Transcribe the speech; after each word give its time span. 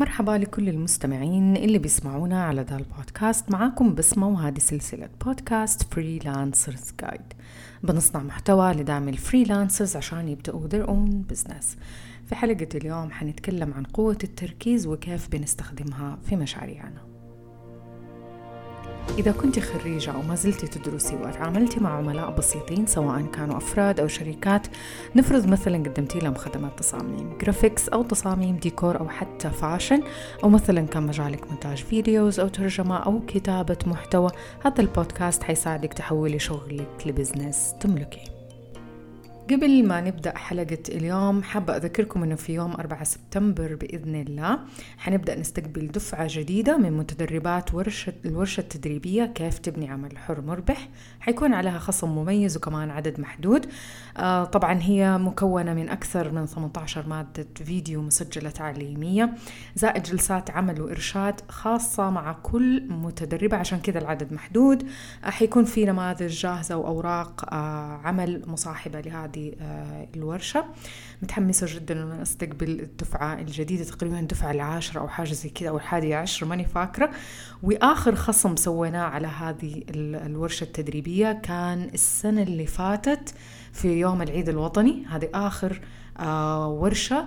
مرحبا 0.00 0.30
لكل 0.30 0.68
المستمعين 0.68 1.56
اللي 1.56 1.78
بيسمعونا 1.78 2.44
على 2.44 2.62
ذا 2.62 2.76
البودكاست. 2.76 3.50
معاكم 3.50 3.94
بسمة 3.94 4.28
وهذه 4.28 4.58
سلسلة 4.58 5.08
بودكاست 5.24 5.94
Freelancers 5.94 6.92
Guide 7.00 7.32
بنصنع 7.82 8.22
محتوى 8.22 8.72
لدعم 8.72 9.08
ال 9.08 9.15
freelancers 9.15 9.96
عشان 9.96 10.28
يبدأوا 10.28 10.68
their 10.68 10.86
own 10.86 11.32
business. 11.32 11.64
في 12.26 12.34
حلقة 12.34 12.68
اليوم 12.74 13.10
حنتكلم 13.10 13.74
عن 13.74 13.84
قوة 13.84 14.18
التركيز 14.24 14.86
وكيف 14.86 15.28
بنستخدمها 15.28 16.18
في 16.24 16.36
مشاريعنا. 16.36 17.13
إذا 19.18 19.32
كنت 19.32 19.60
خريجة 19.60 20.10
أو 20.10 20.22
ما 20.22 20.34
زلت 20.34 20.64
تدرسي 20.64 21.16
وتعاملتي 21.16 21.80
مع 21.80 21.98
عملاء 21.98 22.30
بسيطين 22.30 22.86
سواء 22.86 23.22
كانوا 23.22 23.56
أفراد 23.56 24.00
أو 24.00 24.08
شركات 24.08 24.66
نفرض 25.16 25.46
مثلا 25.46 25.76
قدمتي 25.76 26.18
لهم 26.18 26.34
خدمات 26.34 26.78
تصاميم 26.78 27.38
graphics 27.38 27.88
أو 27.88 28.02
تصاميم 28.02 28.56
ديكور 28.56 29.00
أو 29.00 29.08
حتى 29.08 29.50
fashion 29.50 30.02
أو 30.44 30.48
مثلا 30.48 30.86
كان 30.86 31.02
مجالك 31.02 31.50
مونتاج 31.50 31.84
videos 31.84 32.40
أو 32.40 32.48
ترجمة 32.48 32.96
أو 32.96 33.20
كتابة 33.26 33.78
محتوى 33.86 34.30
هذا 34.64 34.80
البودكاست 34.80 35.42
حيساعدك 35.42 35.92
تحولي 35.92 36.38
شغلك 36.38 37.06
ل 37.06 37.14
business 37.14 37.74
تملكيه 37.80 38.33
قبل 39.50 39.86
ما 39.86 40.00
نبدأ 40.00 40.38
حلقة 40.38 40.78
اليوم 40.88 41.42
حابة 41.42 41.76
أذكركم 41.76 42.22
أنه 42.22 42.34
في 42.34 42.54
يوم 42.54 42.72
4 42.72 43.04
سبتمبر 43.04 43.74
بإذن 43.74 44.14
الله 44.14 44.58
حنبدأ 44.98 45.40
نستقبل 45.40 45.86
دفعة 45.86 46.26
جديدة 46.30 46.76
من 46.76 46.92
متدربات 46.92 47.74
ورشة 47.74 48.12
الورشة 48.24 48.60
التدريبية 48.60 49.24
كيف 49.24 49.58
تبني 49.58 49.90
عمل 49.90 50.18
حر 50.18 50.40
مربح. 50.40 50.88
حيكون 51.20 51.54
عليها 51.54 51.78
خصم 51.78 52.08
مميز 52.08 52.56
وكمان 52.56 52.90
عدد 52.90 53.20
محدود. 53.20 53.66
آه 54.16 54.44
طبعا 54.44 54.78
هي 54.82 55.18
مكونة 55.18 55.74
من 55.74 55.88
أكثر 55.88 56.32
من 56.32 56.46
18 56.46 57.06
مادة 57.08 57.46
فيديو 57.64 58.02
مسجلة 58.02 58.50
تعليمية 58.50 59.34
زائد 59.74 60.02
جلسات 60.02 60.50
عمل 60.50 60.80
وإرشاد 60.80 61.40
خاصة 61.48 62.10
مع 62.10 62.32
كل 62.32 62.82
متدربة 62.88 63.56
عشان 63.56 63.78
كذا 63.78 63.98
العدد 63.98 64.32
محدود. 64.32 64.82
آه 65.24 65.30
حيكون 65.30 65.64
في 65.64 65.84
نماذج 65.84 66.32
جاهزة 66.32 66.76
وأوراق 66.76 67.54
آه 67.54 68.00
عمل 68.04 68.42
مصاحبة 68.46 69.00
لهذا 69.00 69.33
هذه 69.34 69.52
آه، 69.60 70.08
الورشة. 70.16 70.64
متحمسة 71.22 71.66
جدا 71.74 72.02
أن 72.02 72.20
أستقبل 72.20 72.80
الدفعة 72.80 73.34
الجديدة 73.34 73.84
تقريبا 73.84 74.20
الدفعة 74.20 74.50
العاشرة 74.50 75.00
أو 75.00 75.08
حاجة 75.08 75.32
زي 75.32 75.48
كذا 75.48 75.68
أو 75.68 75.76
الحادية 75.76 76.16
عشر 76.16 76.46
ماني 76.46 76.64
فاكرة. 76.64 77.10
وآخر 77.62 78.14
خصم 78.14 78.56
سويناه 78.56 79.04
على 79.04 79.26
هذه 79.26 79.82
الورشة 79.90 80.64
التدريبية 80.64 81.32
كان 81.32 81.90
السنة 81.94 82.42
اللي 82.42 82.66
فاتت 82.66 83.34
في 83.72 83.88
يوم 84.00 84.22
العيد 84.22 84.48
الوطني. 84.48 85.06
هذه 85.06 85.28
آخر 85.34 85.80
آه، 86.18 86.68
ورشة 86.68 87.26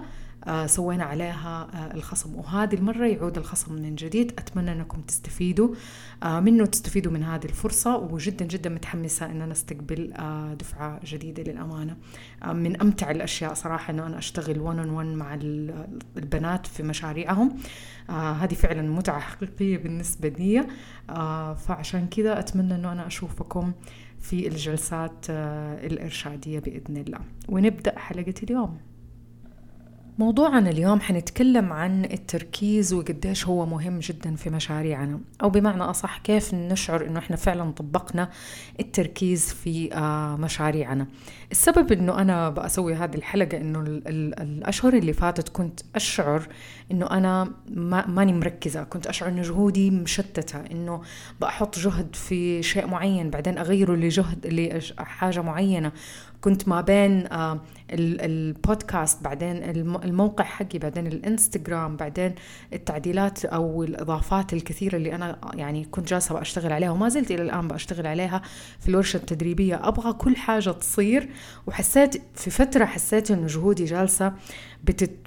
سوينا 0.65 1.03
عليها 1.03 1.67
آه، 1.73 1.93
الخصم. 1.93 2.35
وهذه 2.35 2.75
المرة 2.75 3.05
يعود 3.05 3.37
الخصم 3.37 3.73
من 3.73 3.95
جديد. 3.95 4.31
أتمنى 4.31 4.71
أنكم 4.71 5.01
تستفيدوا 5.01 5.75
آه، 6.23 6.39
منه 6.39 6.65
تستفيدوا 6.65 7.11
من 7.11 7.23
هذه 7.23 7.45
الفرصة. 7.45 7.97
وجدا 7.97 8.45
جدا 8.45 8.69
متحمسة 8.69 9.25
أن 9.25 9.41
أنا 9.41 9.51
أستقبل 9.51 10.13
دفعة 10.59 10.99
جديدة 11.05 11.43
للأمانة. 11.43 11.97
من 12.53 12.81
أمتع 12.81 13.11
الأشياء 13.11 13.53
صراحة 13.53 13.91
أنه 13.91 14.07
أنا 14.07 14.17
أشتغل 14.17 14.59
ون 14.59 14.83
on 14.83 14.87
ون 14.87 15.15
مع 15.15 15.39
البنات 16.17 16.67
في 16.67 16.83
مشاريعهم. 16.83 17.57
هذه 18.09 18.53
فعلا 18.53 18.81
متعة 18.81 19.19
حقيقية 19.19 19.77
بالنسبة 19.77 20.29
لي. 20.29 20.67
فعشان 21.55 22.07
كذا 22.07 22.39
أتمنى 22.39 22.75
أنه 22.75 22.91
أنا 22.91 23.07
أشوفكم 23.07 23.71
في 24.19 24.47
الجلسات 24.47 25.25
الإرشادية 25.29 26.59
بإذن 26.59 26.97
الله. 26.97 27.19
ونبدأ 27.49 27.99
حلقة 27.99 28.33
اليوم. 28.43 28.77
موضوعنا 30.19 30.69
اليوم 30.69 30.99
حنتكلم 30.99 31.73
عن 31.73 32.05
التركيز 32.05 32.93
وقديش 32.93 33.47
هو 33.47 33.65
مهم 33.65 33.99
جدا 33.99 34.35
في 34.35 34.49
مشاريعنا. 34.49 35.19
أو 35.43 35.49
بمعنى 35.49 35.83
أصح 35.83 36.17
كيف 36.17 36.53
نشعر 36.53 37.05
إنه 37.05 37.19
إحنا 37.19 37.35
فعلا 37.35 37.71
طبقنا 37.71 38.29
التركيز 38.79 39.53
في 39.53 39.93
آه، 39.93 40.35
مشاريعنا. 40.35 41.07
السبب 41.51 41.91
إنه 41.91 42.21
أنا 42.21 42.49
بسوي 42.49 42.95
هذه 42.95 43.15
الحلقة 43.15 43.57
إنه 43.57 43.79
الأشهر 43.79 44.93
اللي 44.93 45.13
فاتت 45.13 45.49
كنت 45.49 45.79
أشعر 45.95 46.47
إنه 46.91 47.11
أنا 47.11 47.51
ما 47.69 48.07
ماني 48.07 48.33
مركزة. 48.33 48.83
كنت 48.83 49.07
أشعر 49.07 49.29
إنه 49.29 49.41
جهودي 49.41 49.91
مشتتة 49.91 50.59
إنه 50.71 51.01
بحط 51.41 51.79
جهد 51.79 52.15
في 52.15 52.63
شيء 52.63 52.87
معين 52.87 53.29
بعدين 53.29 53.57
أغيره 53.57 53.95
لجهد 53.95 54.47
لحاجة 54.47 55.41
معينة. 55.41 55.91
كنت 56.41 56.67
ما 56.67 56.81
بين 56.81 57.27
آه، 57.31 57.59
البودكاست 57.91 59.23
بعدين 59.23 59.57
الموقع 60.07 60.43
حقي 60.43 60.79
بعدين 60.79 61.07
الإنستغرام 61.07 61.95
بعدين 61.95 62.35
التعديلات 62.73 63.45
أو 63.45 63.83
الإضافات 63.83 64.53
الكثيرة 64.53 64.95
اللي 64.95 65.15
أنا 65.15 65.37
يعني 65.53 65.85
كنت 65.85 66.07
جالسة 66.07 66.39
بشتغل 66.39 66.73
عليها 66.73 66.91
وما 66.91 67.09
زلت 67.09 67.31
إلى 67.31 67.41
الآن 67.41 67.67
بشتغل 67.67 68.07
عليها 68.07 68.41
في 68.79 68.89
الورشة 68.89 69.17
التدريبية. 69.17 69.87
أبغى 69.87 70.13
كل 70.13 70.35
حاجة 70.35 70.69
تصير 70.69 71.29
وحسيت 71.67 72.21
في 72.35 72.49
فترة 72.49 72.85
حسيت 72.85 73.31
إنه 73.31 73.47
جهودي 73.47 73.85
جالسة 73.85 74.33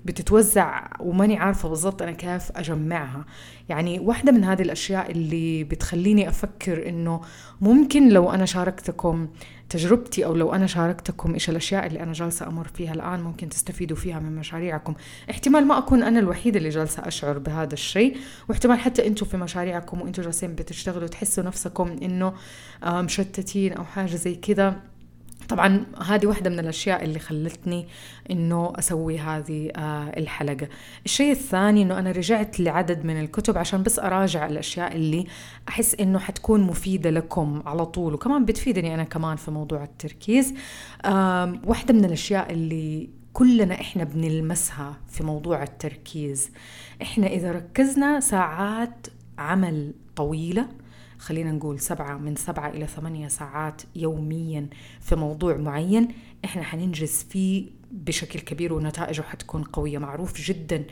بتتوزع 0.04 0.86
وماني 1.00 1.36
عارفة 1.36 1.68
بالضبط 1.68 2.02
أنا 2.02 2.12
كيف 2.12 2.52
أجمعها. 2.56 3.24
يعني 3.68 3.98
واحدة 3.98 4.32
من 4.32 4.44
هذه 4.44 4.62
الأشياء 4.62 5.10
اللي 5.10 5.64
بتخليني 5.64 6.28
أفكر 6.28 6.88
إنه 6.88 7.20
ممكن 7.60 8.08
لو 8.08 8.30
أنا 8.30 8.44
شاركتكم 8.44 9.28
تجربتي 9.70 10.24
أو 10.24 10.34
لو 10.34 10.52
أنا 10.52 10.66
شاركتكم 10.66 11.34
إيش 11.34 11.50
الأشياء 11.50 11.86
اللي 11.86 12.02
أنا 12.02 12.12
جالسة 12.12 12.46
أمر 12.46 12.68
فيها 12.68 12.94
الآن 12.94 13.20
ممكن 13.20 13.48
تستفيدوا 13.48 13.96
فيها 13.96 14.18
من 14.18 14.36
مشاريعكم. 14.36 14.94
احتمال 15.30 15.66
ما 15.66 15.78
أكون 15.78 16.02
أنا 16.02 16.18
الوحيدة 16.20 16.58
اللي 16.58 16.68
جالسة 16.68 17.08
أشعر 17.08 17.38
بهذا 17.38 17.74
الشيء 17.74 18.16
واحتمال 18.48 18.78
حتى 18.78 19.06
أنتم 19.06 19.26
في 19.26 19.36
مشاريعكم 19.36 20.00
وأنتم 20.00 20.22
جالسين 20.22 20.54
بتشتغلوا 20.54 21.08
تحسوا 21.08 21.44
نفسكم 21.44 21.96
إنه 22.02 22.34
آه، 22.84 23.02
مشتتين 23.02 23.72
أو 23.72 23.84
حاجة 23.84 24.16
زي 24.16 24.34
كذا. 24.34 24.89
طبعا 25.50 25.84
هذه 26.06 26.26
واحدة 26.26 26.50
من 26.50 26.58
الأشياء 26.58 27.04
اللي 27.04 27.18
خلتني 27.18 27.86
إنه 28.30 28.72
أسوي 28.78 29.18
هذه 29.18 29.70
آه 29.76 30.12
الحلقة. 30.16 30.68
الشيء 31.04 31.32
الثاني 31.32 31.82
إنه 31.82 31.98
أنا 31.98 32.12
رجعت 32.12 32.60
لعدد 32.60 33.04
من 33.04 33.20
الكتب 33.20 33.58
عشان 33.58 33.82
بس 33.82 33.98
أراجع 33.98 34.46
الأشياء 34.46 34.96
اللي 34.96 35.26
أحس 35.68 35.94
إنه 35.94 36.18
حتكون 36.18 36.60
مفيدة 36.60 37.10
لكم 37.10 37.62
على 37.66 37.86
طول 37.86 38.14
وكمان 38.14 38.44
بتفيدني 38.44 38.94
أنا 38.94 39.04
كمان 39.04 39.36
في 39.36 39.50
موضوع 39.50 39.82
التركيز. 39.84 40.54
واحدة 41.64 41.94
من 41.94 42.04
الأشياء 42.04 42.52
اللي 42.52 43.08
كلنا 43.32 43.74
إحنا 43.74 44.04
بنلمسها 44.04 44.96
في 45.08 45.24
موضوع 45.24 45.62
التركيز. 45.62 46.50
إحنا 47.02 47.26
إذا 47.26 47.52
ركزنا 47.52 48.20
ساعات 48.20 49.06
عمل 49.38 49.92
طويلة 50.16 50.68
خلينا 51.20 51.52
نقول 51.52 51.80
سبعة 51.80 52.18
من 52.18 52.36
سبعة 52.36 52.68
إلى 52.68 52.86
ثمانية 52.86 53.28
ساعات 53.28 53.82
يوميا 53.96 54.68
في 55.00 55.16
موضوع 55.16 55.56
معين. 55.56 56.08
إحنا 56.44 56.62
حننجز 56.62 57.26
فيه 57.30 57.66
بشكل 57.90 58.40
كبير 58.40 58.72
ونتائجه 58.72 59.22
حتكون 59.22 59.62
قوية. 59.62 59.98
معروف 59.98 60.40
جدا 60.40 60.84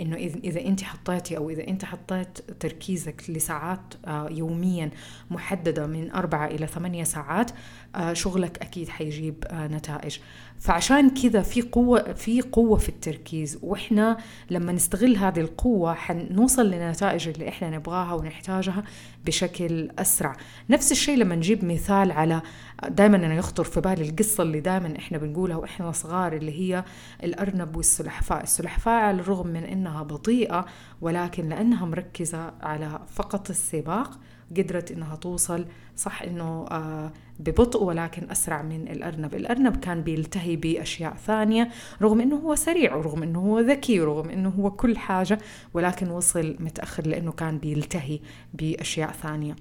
إنه 0.00 0.16
إذا 0.16 0.60
أنت 0.60 0.82
حطيتي 0.82 1.36
أو 1.36 1.50
إذا 1.50 1.68
أنت 1.68 1.84
حطيت 1.84 2.38
تركيزك 2.60 3.22
لساعات 3.28 3.94
آه، 4.04 4.28
يوميا 4.30 4.90
محددة 5.30 5.86
من 5.86 6.10
أربعة 6.10 6.46
إلى 6.46 6.66
ثمانية 6.66 7.04
ساعات 7.04 7.50
آه، 7.94 8.12
شغلك 8.12 8.58
أكيد 8.58 8.88
حيجيب 8.88 9.44
آه، 9.46 9.66
نتائج. 9.66 10.18
فعشان 10.60 11.10
كذا 11.10 11.42
في 11.42 11.62
قوة 11.62 12.12
في 12.12 12.40
قوة 12.40 12.78
في 12.78 12.88
التركيز 12.88 13.58
وإحنا 13.62 14.16
لما 14.50 14.72
نستغل 14.72 15.16
هذه 15.16 15.40
القوة 15.40 15.94
حنوصل 15.94 16.66
للنتائج 16.66 17.28
اللي 17.28 17.48
إحنا 17.48 17.70
نبغاها 17.70 18.14
ونحتاجها 18.14 18.84
بشكل 19.26 19.90
أسرع. 19.98 20.36
نفس 20.70 20.92
الشيء 20.92 21.16
لما 21.18 21.34
نجيب 21.34 21.64
مثال 21.64 22.12
على 22.12 22.42
دائما 22.88 23.16
أنا 23.16 23.34
يخطر 23.34 23.64
في 23.64 23.80
بالي 23.80 24.08
القصة 24.08 24.42
اللي 24.42 24.60
دائما 24.60 24.94
إحنا 24.98 25.18
بنقولها 25.18 25.56
وإحنا 25.56 25.92
صغار 25.92 26.32
اللي 26.32 26.52
هي 26.60 26.84
الأرنب 27.24 27.76
والسلحفاء 27.76 28.42
السلحفاء 28.42 29.02
على 29.02 29.20
الرغم 29.20 29.46
من 29.46 29.64
إنها 29.64 30.02
بطيئة 30.02 30.66
ولكن 31.00 31.48
لأنها 31.48 31.86
مركزة 31.86 32.52
على 32.62 33.00
فقط 33.14 33.50
السباق 33.50 34.18
قدرت 34.50 34.90
إنها 34.90 35.16
توصل 35.16 35.66
صح 35.96 36.22
إنه 36.22 36.66
آه 36.70 37.12
ببطء 37.40 37.82
ولكن 37.84 38.30
أسرع 38.30 38.62
من 38.62 38.88
الأرنب، 38.88 39.34
الأرنب 39.34 39.76
كان 39.76 40.02
بيلتهي 40.02 40.56
بأشياء 40.56 41.14
ثانية 41.14 41.68
رغم 42.02 42.20
إنه 42.20 42.36
هو 42.36 42.54
سريع 42.54 42.94
ورغم 42.94 43.22
إنه 43.22 43.40
هو 43.40 43.60
ذكي 43.60 44.00
ورغم 44.00 44.30
إنه 44.30 44.48
هو 44.48 44.70
كل 44.70 44.98
حاجة 44.98 45.38
ولكن 45.74 46.10
وصل 46.10 46.56
متأخر 46.60 47.06
لأنه 47.06 47.32
كان 47.32 47.58
بيلتهي 47.58 48.20
بأشياء 48.54 49.12
ثانية. 49.12 49.56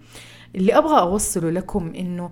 اللي 0.56 0.78
أبغى 0.78 1.00
أوصله 1.00 1.50
لكم 1.50 1.94
إنه 1.96 2.32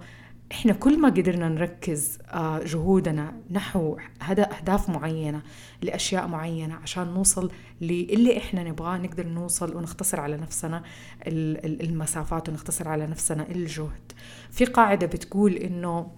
إحنا 0.54 0.74
كل 0.74 1.00
ما 1.00 1.10
قدرنا 1.10 1.50
نركز 1.50 2.20
آه، 2.32 2.60
جهودنا 2.60 3.34
نحو 3.52 3.98
أهداف 4.30 4.90
معينة 4.90 5.42
لأشياء 5.82 6.28
معينة 6.28 6.76
عشان 6.76 7.08
نوصل 7.08 7.52
للي 7.82 8.38
إحنا 8.38 8.64
نبغاه 8.64 8.98
نقدر 8.98 9.28
نوصل 9.28 9.76
ونختصر 9.76 10.20
على 10.20 10.38
نفسنا 10.38 10.84
المسافات 11.28 12.50
ونختصر 12.50 12.88
على 12.88 13.08
نفسنا 13.08 13.52
الجهد. 13.52 14.12
في 14.52 14.66
قاعدة 14.66 15.08
بتقول 15.08 15.54
إنه 15.54 16.12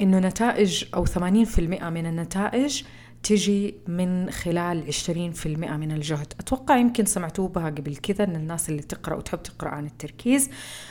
إنه 0.00 0.18
نتائج 0.18 0.84
أو 0.94 1.06
80% 1.06 1.58
من 1.84 2.06
النتائج 2.06 2.82
تجي 3.22 3.74
من 3.88 4.30
خلال 4.30 4.92
20% 4.92 5.46
من 5.46 5.92
الجهد. 5.92 6.32
أتوقع 6.40 6.76
يمكن 6.76 7.04
سمعتوه 7.04 7.48
بها 7.48 7.70
قبل 7.70 7.96
كذا 7.96 8.24
أن 8.24 8.36
الناس 8.36 8.68
اللي 8.68 8.82
تقرأ 8.82 9.16
وتحب 9.16 9.42
تقرأ 9.42 9.68
عن 9.68 9.86
التركيز. 9.86 10.50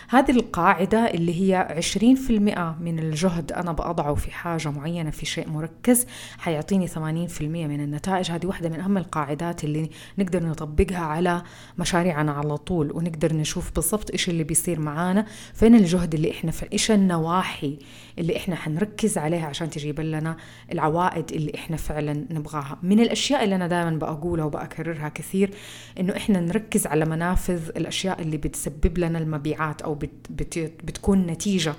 هذه 0.10 0.32
القاعدة 0.32 0.98
اللي 0.98 1.42
هي 1.42 1.82
20% 1.98 2.76
من 2.82 3.00
الجهد 3.00 3.52
أنا 3.52 3.72
بأضعه 3.72 4.16
في 4.16 4.32
حاجة 4.32 4.70
معينة 4.70 5.10
في 5.10 5.26
شيء 5.26 5.50
مركز 5.50 6.06
حيعطيني 6.38 6.88
80% 6.88 6.98
من 7.42 7.82
النتائج. 7.82 8.32
هذه 8.32 8.46
واحدة 8.46 8.70
من 8.70 8.80
أهم 8.80 8.98
القاعدات 8.98 9.64
اللي 9.64 9.90
نقدر 10.18 10.44
نطبقها 10.44 11.06
على 11.06 11.44
مشاريعنا 11.78 12.32
على 12.32 12.58
طول 12.58 12.92
ونقدر 12.92 13.34
نشوف 13.34 13.72
بالضبط 13.76 14.12
إيش 14.12 14.30
اللي 14.30 14.44
بيصير 14.44 14.80
معانا. 14.80 15.26
فين 15.54 15.76
الجهد 15.76 16.14
اللي 16.14 16.32
إحنا 16.32 16.52
في 16.52 16.68
إيش 16.74 16.92
النواحي 16.92 17.78
اللي 18.20 18.38
إحنا 18.38 18.56
حنركز 18.56 19.18
عليها 19.18 19.46
عشان 19.46 19.70
تجيب 19.70 20.00
لنا 20.00 20.38
العوائد 20.72 21.32
اللي 21.32 21.52
إحنا 21.56 21.78
فعلا 21.78 22.19
نبغاها. 22.32 22.78
من 22.84 23.00
الأشياء 23.00 23.44
اللي 23.44 23.56
أنا 23.56 23.68
دائما 23.68 23.92
بقولها 23.92 24.46
وبأكررها 24.46 25.10
كثير 25.10 25.52
إنه 26.00 26.16
إحنا 26.18 26.40
نركز 26.40 26.88
على 26.88 27.06
منافذ 27.06 27.70
الأشياء 27.78 28.22
اللي 28.22 28.38
بتسبب 28.38 28.98
لنا 28.98 29.20
المبيعات 29.20 29.82
أو 29.82 29.94
بت 29.96 30.10
بت 30.30 30.60
بتكون 30.60 31.26
نتيجة 31.26 31.74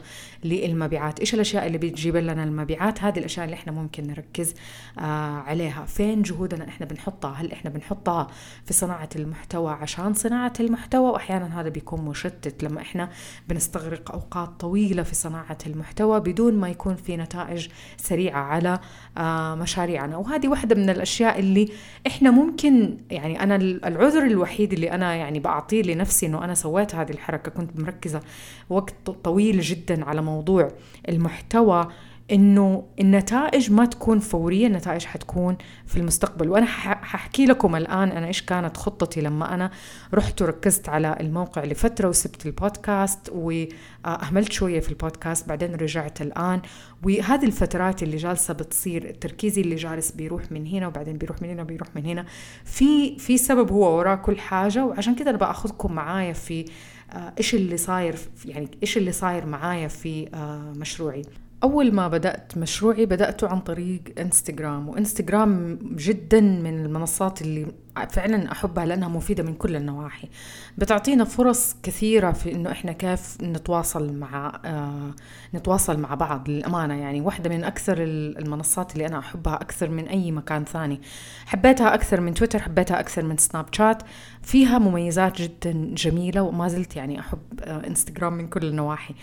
للمبيعات. 0.44 1.20
إيش 1.20 1.34
الأشياء 1.34 1.66
اللي 1.66 1.78
بتجيب 1.78 2.16
لنا 2.16 2.44
المبيعات؟ 2.44 3.02
هذه 3.02 3.18
الأشياء 3.18 3.44
اللي 3.44 3.54
إحنا 3.54 3.72
ممكن 3.72 4.06
نركز 4.06 4.54
آه 4.98 5.02
عليها. 5.40 5.84
فين 5.84 6.22
جهودنا 6.22 6.68
إحنا 6.68 6.86
بنحطها؟ 6.86 7.30
هل 7.32 7.52
إحنا 7.52 7.70
بنحطها 7.70 8.26
في 8.64 8.72
صناعة 8.72 9.08
المحتوى 9.16 9.72
عشان 9.72 10.14
صناعة 10.14 10.52
المحتوى؟ 10.60 11.10
وأحيانا 11.10 11.60
هذا 11.60 11.68
بيكون 11.68 12.00
مشتت 12.00 12.64
لما 12.64 12.80
إحنا 12.80 13.10
بنستغرق 13.48 14.12
أوقات 14.12 14.48
طويلة 14.60 15.02
في 15.02 15.14
صناعة 15.14 15.58
المحتوى 15.66 16.20
بدون 16.20 16.54
ما 16.54 16.68
يكون 16.68 16.96
في 16.96 17.16
نتائج 17.16 17.68
سريعة 17.96 18.42
على 18.42 18.78
آه 19.18 19.54
مشاريعنا. 19.54 20.16
وهذه 20.30 20.48
واحدة 20.48 20.74
من 20.74 20.90
الأشياء 20.90 21.38
اللي 21.38 21.68
إحنا 22.06 22.30
ممكن 22.30 22.96
يعني 23.10 23.42
أنا 23.42 23.56
العذر 23.56 24.22
الوحيد 24.26 24.72
اللي 24.72 24.92
أنا 24.92 25.14
يعني 25.14 25.40
بعطيه 25.40 25.82
لنفسي 25.82 26.26
إنه 26.26 26.44
أنا 26.44 26.54
سويت 26.54 26.94
هذه 26.94 27.10
الحركة 27.10 27.50
كنت 27.50 27.80
مركزة 27.80 28.20
وقت 28.70 29.10
طويل 29.24 29.60
جدا 29.60 30.04
على 30.04 30.22
موضوع 30.22 30.68
المحتوى 31.08 31.88
إنه 32.32 32.84
النتائج 33.00 33.72
ما 33.72 33.86
تكون 33.86 34.18
فورية 34.18 34.66
النتائج 34.66 35.04
حتكون 35.04 35.56
في 35.86 35.96
المستقبل. 35.96 36.48
وأنا 36.48 36.66
ححكي 36.66 37.46
لكم 37.46 37.76
الآن 37.76 38.08
أنا 38.08 38.26
إيش 38.26 38.42
كانت 38.42 38.76
خطتي 38.76 39.20
لما 39.20 39.54
أنا 39.54 39.70
رحت 40.14 40.42
وركزت 40.42 40.88
على 40.88 41.16
الموقع 41.20 41.64
لفتره 41.64 42.08
وسبت 42.08 42.46
البودكاست 42.46 43.30
واهملت 43.32 44.52
شوية 44.52 44.80
في 44.80 44.88
البودكاست 44.88 45.48
بعدين 45.48 45.74
رجعت 45.74 46.22
الآن. 46.22 46.60
وهذه 47.04 47.44
الفترات 47.44 48.02
اللي 48.02 48.16
جالسة 48.16 48.54
بتصير 48.54 49.14
تركيزي 49.20 49.60
اللي 49.60 49.74
جالس 49.76 50.10
بيروح 50.10 50.52
من 50.52 50.66
هنا 50.66 50.86
وبعدين 50.86 51.18
بيروح 51.18 51.42
من 51.42 51.48
هنا 51.50 51.62
وبيروح 51.62 51.88
من 51.96 52.06
هنا 52.06 52.24
في 52.64 53.18
في 53.18 53.38
سبب 53.38 53.72
هو 53.72 53.98
وراء 53.98 54.16
كل 54.16 54.38
حاجة. 54.38 54.84
وعشان 54.84 55.14
كده 55.14 55.30
أنا 55.30 55.38
بأخذكم 55.38 55.92
معايا 55.92 56.32
في 56.32 56.64
آه، 57.12 57.32
إيش 57.38 57.54
اللي 57.54 57.76
صاير 57.76 58.16
يعني 58.44 58.68
إيش 58.82 58.96
اللي 58.96 59.12
صاير 59.12 59.46
معايا 59.46 59.88
في 59.88 60.28
آه، 60.34 60.72
مشروعي. 60.76 61.22
أول 61.62 61.92
ما 61.92 62.08
بدأت 62.08 62.58
مشروعي 62.58 63.06
بدأته 63.06 63.48
عن 63.48 63.60
طريق 63.60 64.02
إنستغرام 64.18 64.88
وإنستغرام 64.88 65.78
جدا 65.82 66.40
من 66.40 66.84
المنصات 66.84 67.42
اللي 67.42 67.66
فعلا 68.10 68.52
أحبها 68.52 68.86
لأنها 68.86 69.08
مفيدة 69.08 69.42
من 69.42 69.54
كل 69.54 69.76
النواحي. 69.76 70.28
بتعطينا 70.78 71.24
فرص 71.24 71.76
كثيرة 71.82 72.32
في 72.32 72.52
إنه 72.52 72.70
إحنا 72.70 72.92
كيف 72.92 73.36
نتواصل 73.42 74.12
مع 74.12 74.60
آه 74.64 75.14
نتواصل 75.54 76.00
مع 76.00 76.14
بعض 76.14 76.50
للأمانة. 76.50 76.94
يعني 76.94 77.20
واحدة 77.20 77.50
من 77.50 77.64
أكثر 77.64 77.96
المنصات 78.00 78.92
اللي 78.92 79.06
أنا 79.06 79.18
أحبها 79.18 79.54
أكثر 79.54 79.90
من 79.90 80.08
أي 80.08 80.32
مكان 80.32 80.64
ثاني. 80.64 81.00
حبيتها 81.46 81.94
أكثر 81.94 82.20
من 82.20 82.34
تويتر 82.34 82.58
حبيتها 82.58 83.00
أكثر 83.00 83.24
من 83.24 83.36
سناب 83.36 83.66
شات. 83.72 84.02
فيها 84.42 84.78
مميزات 84.78 85.42
جدا 85.42 85.72
جميلة 85.94 86.42
وما 86.42 86.68
زلت 86.68 86.96
يعني 86.96 87.20
أحب 87.20 87.38
آه 87.60 87.86
إنستغرام 87.86 88.32
من 88.32 88.48
كل 88.48 88.66
النواحي. 88.66 89.14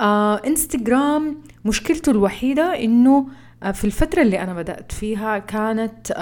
آه 0.00 0.34
انستغرام 0.46 1.36
مشكلته 1.64 2.10
الوحيدة 2.10 2.84
إنه 2.84 3.26
في 3.72 3.84
الفترة 3.84 4.22
اللي 4.22 4.40
أنا 4.42 4.54
بدأت 4.54 4.92
فيها 4.92 5.38
كانت 5.38 6.12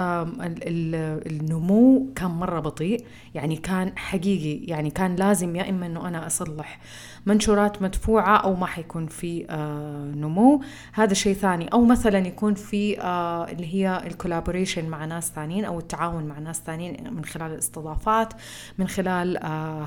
النمو 1.27 2.13
كان 2.17 2.31
مرة 2.31 2.61
بطيء. 2.61 3.07
يعني 3.35 3.57
كان 3.57 3.99
حقيقي 3.99 4.65
يعني 4.65 4.91
كان 4.91 5.17
لازم 5.17 5.57
يا 5.57 5.71
إما 5.71 5.87
أنه 5.87 6.09
أنا 6.09 6.27
أصلح 6.27 6.81
منشورات 7.27 7.83
مدفوعة 7.83 8.37
أو 8.37 8.55
ما 8.55 8.67
حيكون 8.67 9.07
في 9.07 9.47
آه، 9.51 10.13
نمو. 10.17 10.63
هذا 10.93 11.15
شيء 11.15 11.35
ثاني. 11.35 11.69
أو 11.69 11.85
مثلا 11.85 12.19
يكون 12.19 12.55
في 12.55 13.01
آه، 13.01 13.45
اللي 13.51 13.75
هي 13.75 14.03
الكولابوريشن 14.07 14.89
مع 14.89 15.05
ناس 15.05 15.33
ثانيين 15.33 15.65
أو 15.65 15.79
التعاون 15.79 16.25
مع 16.25 16.39
ناس 16.39 16.63
ثانيين 16.67 17.15
من 17.15 17.25
خلال 17.25 17.53
الاستضافات 17.53 18.33
من 18.79 18.89
خلال 18.89 19.37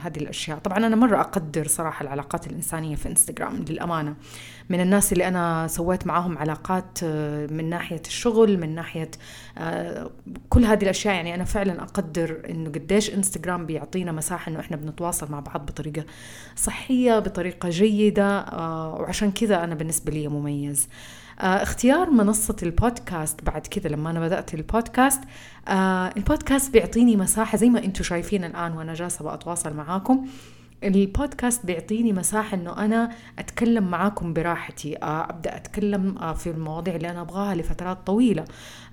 هذه 0.04 0.18
الأشياء. 0.18 0.58
طبعا 0.58 0.78
أنا 0.78 0.96
مرة 0.96 1.20
أقدر 1.20 1.68
صراحة 1.68 2.04
العلاقات 2.04 2.48
الإنسانية 2.48 2.96
في 2.96 3.10
إنستغرام 3.10 3.66
للأمانة. 3.70 4.16
من 4.70 4.80
الناس 4.82 5.14
اللي 5.14 5.28
أنا 5.28 5.68
سويت 5.68 6.08
معاهم 6.08 6.38
علاقات 6.38 7.04
من 7.52 7.70
ناحية 7.70 8.02
الشغل 8.08 8.60
من 8.60 8.76
ناحية 8.76 9.12
آه، 9.58 10.10
كل 10.50 10.66
هذه 10.66 10.84
الأشياء. 10.84 11.16
يعني 11.16 11.36
أنا 11.36 11.44
فعلا 11.44 11.84
أقدر 11.84 12.42
إنه 12.50 12.70
قديش 12.70 13.14
إنستغرام 13.14 13.66
بيعطينا 13.66 14.12
مساحة 14.12 14.50
إنه 14.50 14.60
إحنا 14.60 14.78
بنتواصل 14.78 15.32
مع 15.32 15.40
بعض 15.40 15.66
بطريقة 15.66 16.06
صحية 16.56 17.20
بطريقة 17.20 17.70
جيدة 17.70 18.40
آه، 18.40 18.94
وعشان 18.94 19.32
كذا 19.32 19.64
أنا 19.64 19.76
بالنسبة 19.76 20.12
لي 20.12 20.28
مميز. 20.28 20.88
آه، 21.40 21.44
اختيار 21.44 22.10
منصة 22.10 22.56
البودكاست 22.64 23.44
بعد 23.44 23.68
كذا 23.68 23.90
لما 23.90 24.10
أنا 24.10 24.20
بدأت 24.20 24.54
البودكاست 24.54 25.22
البودكاست 26.18 26.72
بيعطيني 26.74 27.16
مساحة 27.16 27.58
زي 27.58 27.70
ما 27.70 27.84
أنتم 27.84 28.04
شايفين 28.04 28.44
الآن 28.44 28.72
وأنا 28.72 28.94
جالسة 28.94 29.24
بأتواصل 29.24 29.74
معاكم. 29.74 30.28
البودكاست 30.84 31.66
بيعطيني 31.66 32.14
مساحة 32.14 32.58
إنه 32.58 32.86
أنا 32.86 33.12
أتكلم 33.40 33.92
معاكم 33.92 34.34
براحتي 34.34 34.98
آه، 34.98 35.30
أبدأ 35.30 35.56
أتكلم 35.56 36.18
آه، 36.18 36.34
في 36.34 36.50
المواضيع 36.50 36.96
اللي 36.96 37.10
أنا 37.10 37.22
أبغاها 37.22 37.56
لفترات 37.56 37.98
طويلة 38.08 38.46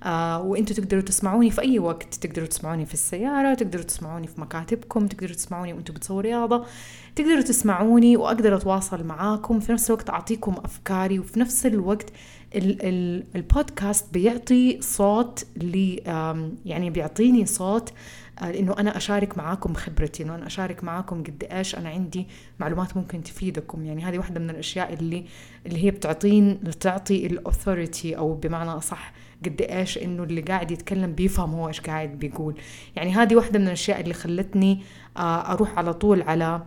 آه، 0.03 0.41
وأنتم 0.41 0.75
تقدروا 0.75 1.01
تسمعوني 1.01 1.51
في 1.51 1.61
أي 1.61 1.79
وقت 1.79 2.13
تقدروا 2.15 2.47
تسمعوني 2.47 2.85
في 2.85 2.93
السيارة 2.93 3.53
تقدروا 3.53 3.83
تسمعوني 3.83 4.27
في 4.27 4.41
مكاتبكم 4.41 5.07
تقدروا 5.07 5.35
تسمعوني 5.35 5.73
وأنتم 5.73 5.93
بتسووا 5.93 6.21
رياضة 6.21 6.65
تقدروا 7.15 7.41
تسمعوني 7.41 8.17
وأقدر 8.17 8.55
أتواصل 8.55 9.03
معاكم 9.03 9.59
في 9.59 9.71
نفس 9.71 9.89
الوقت 9.89 10.09
أعطيكم 10.09 10.55
أفكاري 10.65 11.19
وفي 11.19 11.39
نفس 11.39 11.65
الوقت 11.65 12.09
ال 12.55 12.85
ال 12.85 13.23
البودكاست 13.35 14.13
بيعطي 14.13 14.81
صوت 14.81 15.45
لي 15.57 15.95
يعني 16.65 16.89
بيعطيني 16.89 17.45
صوت 17.45 17.93
آه، 18.41 18.59
إنه 18.59 18.75
أنا 18.79 18.97
أشارك 18.97 19.37
معاكم 19.37 19.73
خبرتي 19.73 20.23
إنه 20.23 20.35
أنا 20.35 20.47
أشارك 20.47 20.83
معاكم 20.83 21.23
قد 21.23 21.47
إيش 21.51 21.75
أنا 21.75 21.89
عندي 21.89 22.27
معلومات 22.59 22.97
ممكن 22.97 23.23
تفيدكم. 23.23 23.85
يعني 23.85 24.03
هذه 24.03 24.17
واحدة 24.17 24.39
من 24.39 24.49
الأشياء 24.49 24.93
اللي 24.93 25.25
اللي 25.65 25.83
هي 25.85 25.91
بتعطين 25.91 26.59
تعطي 26.79 27.25
الاثوريتي 27.25 28.17
أو 28.17 28.33
بمعنى 28.33 28.69
أصح 28.69 29.13
قد 29.45 29.61
إيش 29.61 29.97
إنه 29.97 30.23
اللي 30.23 30.41
قاعد 30.41 30.71
يتكلم 30.71 31.13
بيفهم 31.13 31.53
هو 31.53 31.67
إيش 31.67 31.81
قاعد 31.81 32.09
بيقول. 32.09 32.55
يعني 32.95 33.13
هذه 33.13 33.35
واحدة 33.35 33.59
من 33.59 33.67
الأشياء 33.67 33.99
اللي 33.99 34.13
خلتني 34.13 34.81
آه، 35.17 35.53
أروح 35.53 35.77
على 35.77 35.93
طول 35.93 36.21
على 36.21 36.61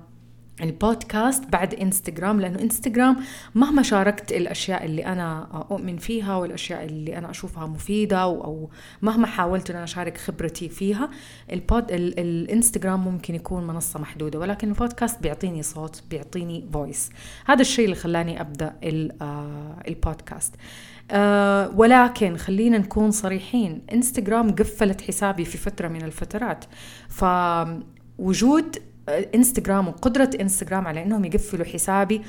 البودكاست 0.62 1.44
بعد 1.46 1.74
إنستغرام 1.74 2.40
لأنه 2.40 2.58
إنستغرام 2.62 3.16
مهما 3.54 3.82
شاركت 3.82 4.32
الأشياء 4.32 4.84
اللي 4.84 5.06
أنا 5.06 5.48
أؤمن 5.70 5.96
فيها 5.96 6.36
والأشياء 6.36 6.84
اللي 6.84 7.18
أنا 7.18 7.30
أشوفها 7.30 7.66
مفيدة 7.66 8.22
أو 8.22 8.70
مهما 9.02 9.26
حاولت 9.26 9.70
إن 9.70 9.76
أنا 9.76 9.84
أشارك 9.84 10.18
خبرتي 10.18 10.68
فيها 10.68 11.10
البود 11.52 11.92
ال 11.92 12.20
الإنستغرام 12.20 13.04
ممكن 13.04 13.34
يكون 13.34 13.66
منصة 13.66 14.00
محدودة 14.00 14.38
ولكن 14.38 14.68
البودكاست 14.68 15.22
بيعطيني 15.22 15.62
صوت 15.62 16.02
بيعطيني 16.10 16.68
voice 16.72 17.10
هذا 17.46 17.60
الشيء 17.60 17.84
اللي 17.84 17.96
خلاني 17.96 18.40
أبدأ 18.40 18.74
البودكاست. 19.88 20.54
أه 21.10 21.70
ولكن 21.76 22.36
خلينا 22.36 22.78
نكون 22.78 23.10
صريحين 23.10 23.82
إنستغرام 23.92 24.54
قفلت 24.54 25.00
حسابي 25.00 25.44
في 25.44 25.58
فترة 25.58 25.88
من 25.88 26.02
الفترات. 26.02 26.64
فوجود 27.08 28.76
انستغرام 29.34 29.88
وقدرة 29.88 30.30
انستغرام 30.40 30.86
على 30.86 31.02
إنهم 31.02 31.24
يقفلوا 31.24 31.66
حسابي 31.66 32.22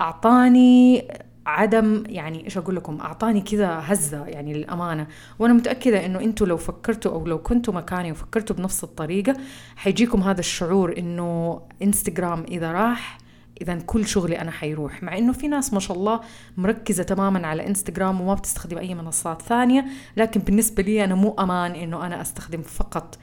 أعطاني 0.00 1.08
عدم 1.46 2.04
يعني 2.06 2.44
إيش 2.44 2.58
أقول 2.58 2.76
لكم؟ 2.76 3.00
أعطاني 3.00 3.40
كذا 3.40 3.80
هزة 3.84 4.26
يعني 4.26 4.52
للأمانة. 4.52 5.06
وأنا 5.38 5.54
متأكدة 5.54 6.06
إنه 6.06 6.20
أنتم 6.20 6.46
لو 6.46 6.56
فكرتوا 6.56 7.12
أو 7.12 7.26
لو 7.26 7.38
كنتوا 7.38 7.74
مكاني 7.74 8.12
وفكرتوا 8.12 8.56
بنفس 8.56 8.84
الطريقة 8.84 9.36
حيجيكم 9.76 10.22
هذا 10.22 10.40
الشعور 10.40 10.98
إنه 10.98 11.60
انستغرام 11.82 12.44
إذا 12.48 12.72
راح 12.72 13.18
إذا 13.62 13.74
كل 13.74 14.06
شغلي 14.06 14.40
أنا 14.40 14.50
حيروح. 14.50 15.02
مع 15.02 15.18
إنه 15.18 15.32
في 15.32 15.48
ناس 15.48 15.72
ما 15.72 15.80
شاء 15.80 15.96
الله 15.96 16.20
مركزة 16.56 17.02
تماما 17.02 17.46
على 17.46 17.66
انستغرام 17.66 18.20
وما 18.20 18.34
بتستخدم 18.34 18.78
أي 18.78 18.94
منصات 18.94 19.42
ثانية 19.42 19.84
لكن 20.16 20.40
بالنسبة 20.40 20.82
لي 20.82 21.04
أنا 21.04 21.14
مو 21.14 21.34
أمان 21.38 21.74
إنه 21.74 22.06
أنا 22.06 22.20
أستخدم 22.22 22.62
فقط 22.62 23.18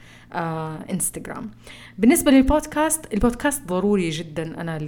انستغرام 0.90 1.50
بالنسبة 1.98 2.30
للبودكاست 2.30 3.14
البودكاست 3.14 3.68
ضروري 3.68 4.10
جدا 4.10 4.60
أنا 4.60 4.78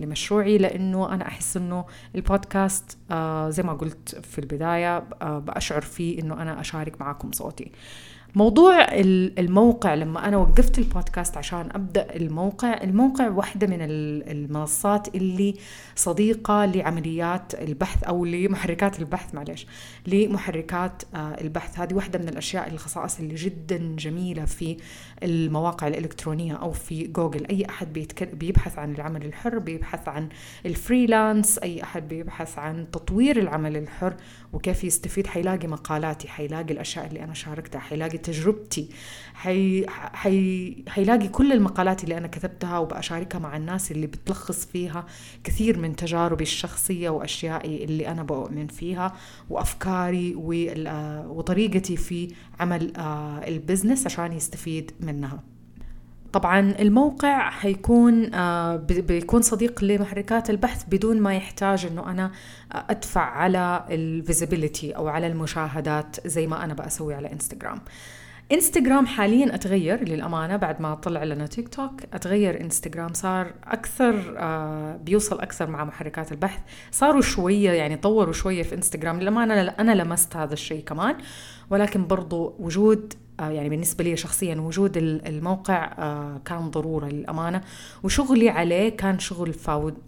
لمشروعي 0.00 0.58
لأنه 0.58 1.14
أنا 1.14 1.26
أحس 1.28 1.56
أنه 1.56 1.84
البودكاست 2.14 2.98
آه 3.10 3.50
زي 3.50 3.62
ما 3.62 3.72
قلت 3.72 4.14
في 4.22 4.38
البداية 4.38 5.04
آه 5.22 5.38
بأشعر 5.38 5.80
فيه 5.82 6.20
أنه 6.20 6.42
أنا 6.42 6.60
أشارك 6.60 7.00
معاكم 7.00 7.32
صوتي. 7.32 7.72
موضوع 8.36 8.86
الموقع 9.38 9.94
لما 9.94 10.28
أنا 10.28 10.36
وقفت 10.36 10.78
البودكاست 10.78 11.36
عشان 11.36 11.68
أبدأ 11.74 12.16
الموقع 12.16 12.82
الموقع 12.82 13.28
واحدة 13.28 13.66
من 13.66 13.78
المنصات 13.80 15.14
اللي 15.14 15.54
صديقة 15.96 16.64
لعمليات 16.64 17.54
البحث 17.54 18.04
أو 18.04 18.24
لمحركات 18.24 18.98
البحث 18.98 19.34
معلش 19.34 19.66
لمحركات 20.06 21.02
آه، 21.14 21.36
البحث. 21.40 21.78
هذه 21.78 21.94
واحدة 21.94 22.18
من 22.18 22.28
الأشياء 22.28 22.68
الخصائص 22.68 23.18
اللي 23.18 23.34
جدا 23.34 23.96
جميلة 23.98 24.44
في 24.44 24.76
المواقع 25.22 25.88
الإلكترونية 25.88 26.54
أو 26.54 26.72
في 26.72 27.06
جوجل. 27.06 27.46
أي 27.46 27.66
أحد 27.68 28.08
بيبحث 28.32 28.78
عن 28.78 28.94
العمل 28.94 29.24
الحر 29.24 29.58
بيبحث 29.58 30.08
عن 30.08 30.28
الفريلانس 30.66 31.58
أي 31.58 31.82
أحد 31.82 32.08
بيبحث 32.08 32.58
عن 32.58 32.90
تطوير 32.90 33.38
العمل 33.38 33.76
الحر 33.76 34.14
وكيف 34.52 34.84
يستفيد. 34.84 35.26
حيلاقي 35.26 35.68
مقالاتي 35.68 36.28
حيلاقي 36.28 36.72
الأشياء 36.72 37.06
اللي 37.06 37.24
أنا 37.24 37.34
شاركتها 37.34 37.78
حيلاقي 37.78 38.23
تجربتي. 38.24 38.88
حي... 39.34 39.86
حي... 39.88 40.84
حيلاقي 40.88 41.28
كل 41.28 41.52
المقالات 41.52 42.04
اللي 42.04 42.18
أنا 42.18 42.28
كتبتها 42.28 42.78
وبأشاركها 42.78 43.38
مع 43.38 43.56
الناس 43.56 43.92
اللي 43.92 44.06
بتلخص 44.06 44.64
فيها 44.66 45.06
كثير 45.44 45.78
من 45.78 45.96
تجاربي 45.96 46.42
الشخصية 46.42 47.10
وأشيائي 47.10 47.84
اللي 47.84 48.08
أنا 48.08 48.22
بؤمن 48.22 48.66
فيها 48.66 49.16
وأفكاري 49.50 50.34
وطريقتي 51.28 51.96
في 51.96 52.34
عمل 52.60 52.96
آه، 52.96 53.48
ال 53.48 53.54
business 53.54 54.06
عشان 54.06 54.32
يستفيد 54.32 54.90
منها. 55.00 55.53
طبعا 56.34 56.74
الموقع 56.80 57.50
حيكون 57.50 58.34
آه 58.34 58.76
بيكون 58.76 59.42
صديق 59.42 59.84
لمحركات 59.84 60.50
البحث 60.50 60.84
بدون 60.88 61.20
ما 61.20 61.34
يحتاج 61.36 61.86
إنه 61.86 62.10
أنا 62.10 62.30
أدفع 62.72 63.20
على 63.20 63.84
ال 63.90 63.99
visibility 63.99 64.92
أو 64.92 65.08
على 65.08 65.26
المشاهدات 65.26 66.16
زي 66.26 66.46
ما 66.46 66.64
أنا 66.64 66.74
بسوي 66.74 67.14
على 67.14 67.32
انستغرام 67.32 67.80
انستغرام 68.52 69.06
حاليا 69.06 69.54
أتغير 69.54 70.08
للأمانة 70.08 70.56
بعد 70.56 70.80
ما 70.80 70.94
طلع 70.94 71.24
لنا 71.24 71.46
تيك 71.46 71.68
توك 71.68 71.92
أتغير 72.12 72.60
انستغرام 72.60 73.12
صار 73.12 73.54
أكثر 73.64 74.34
آه 74.38 74.96
بيوصل 74.96 75.40
أكثر 75.40 75.70
مع 75.70 75.84
محركات 75.84 76.32
البحث. 76.32 76.60
صاروا 76.90 77.20
شوية 77.20 77.70
يعني 77.70 77.96
طوروا 77.96 78.32
شوية 78.32 78.62
في 78.62 78.74
انستغرام 78.74 79.20
للأمانة 79.20 79.54
أنا 79.60 79.92
لمست 79.92 80.36
هذا 80.36 80.52
الشيء 80.52 80.84
كمان. 80.84 81.16
ولكن 81.70 82.06
برضو 82.06 82.54
وجود 82.58 83.14
آه، 83.40 83.50
يعني 83.50 83.68
بالنسبة 83.68 84.04
لي 84.04 84.16
شخصيا 84.16 84.54
وجود 84.54 84.96
الموقع 84.96 85.92
آه، 85.98 86.40
كان 86.44 86.70
ضرورة 86.70 87.06
للأمانة. 87.06 87.60
وشغلي 88.02 88.48
عليه 88.48 88.88
كان 88.88 89.18
شغل 89.18 89.52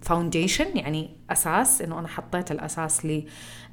فاونديشن 0.03 0.77
يعني 0.77 1.11
أساس 1.31 1.83
إنه 1.83 1.99
أنا 1.99 2.09
حطيت 2.09 2.51
الأساس 2.51 3.07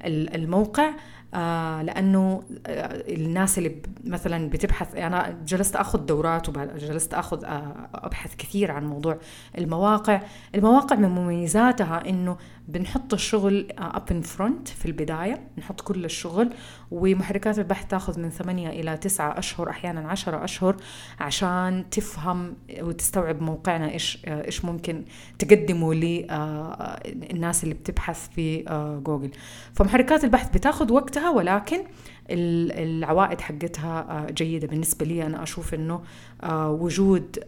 للموقع 0.04 0.90
آه 1.34 1.82
لأنه 1.82 2.42
آه 2.66 3.04
الناس 3.14 3.58
اللي 3.58 3.76
مثلا 4.04 4.50
بتبحث 4.50 4.96
أنا 4.96 5.38
جلست 5.46 5.76
آخذ 5.76 5.98
دورات 5.98 6.48
وجلست 6.48 7.14
آخذ 7.14 7.44
آه 7.44 7.88
أبحث 7.94 8.36
كثير 8.36 8.70
عن 8.70 8.86
موضوع 8.86 9.18
المواقع. 9.58 10.20
المواقع 10.54 10.96
من 10.96 11.08
مميزاتها 11.08 12.08
إنه 12.08 12.36
بنحط 12.68 13.14
الشغل 13.14 13.68
up 13.78 14.10
in 14.10 14.20
front 14.20 14.68
في 14.68 14.86
البداية 14.86 15.48
نحط 15.58 15.80
كل 15.80 16.04
الشغل 16.04 16.50
ومحركات 16.90 17.58
البحث 17.58 17.86
تاخذ 17.86 18.20
من 18.20 18.30
ثمانية 18.30 18.68
إلى 18.68 18.96
تسعة 18.96 19.38
أشهر 19.38 19.70
أحيانا 19.70 20.08
عشرة 20.08 20.44
أشهر 20.44 20.76
عشان 21.20 21.84
تفهم 21.90 22.56
وتستوعب 22.80 23.42
موقعنا 23.42 23.90
إيش 23.90 24.18
آه، 24.26 24.46
إيش 24.46 24.64
ممكن 24.64 25.04
تقدمه 25.38 25.94
للناس 25.94 27.60
آه، 27.60 27.62
اللي 27.62 27.74
بتبحث 27.74 28.28
في 28.28 28.62
جوجل 29.04 29.30
فمحركات 29.74 30.24
البحث 30.24 30.50
بتاخذ 30.50 30.92
وقتها 30.92 31.30
ولكن 31.30 31.84
العوائد 32.30 33.40
حقتها 33.40 34.06
آه، 34.10 34.30
جيدة. 34.30 34.66
بالنسبة 34.66 35.06
لي 35.06 35.26
أنا 35.26 35.42
أشوف 35.42 35.74
أنه 35.74 36.02
آه، 36.42 36.70
وجود 36.70 37.38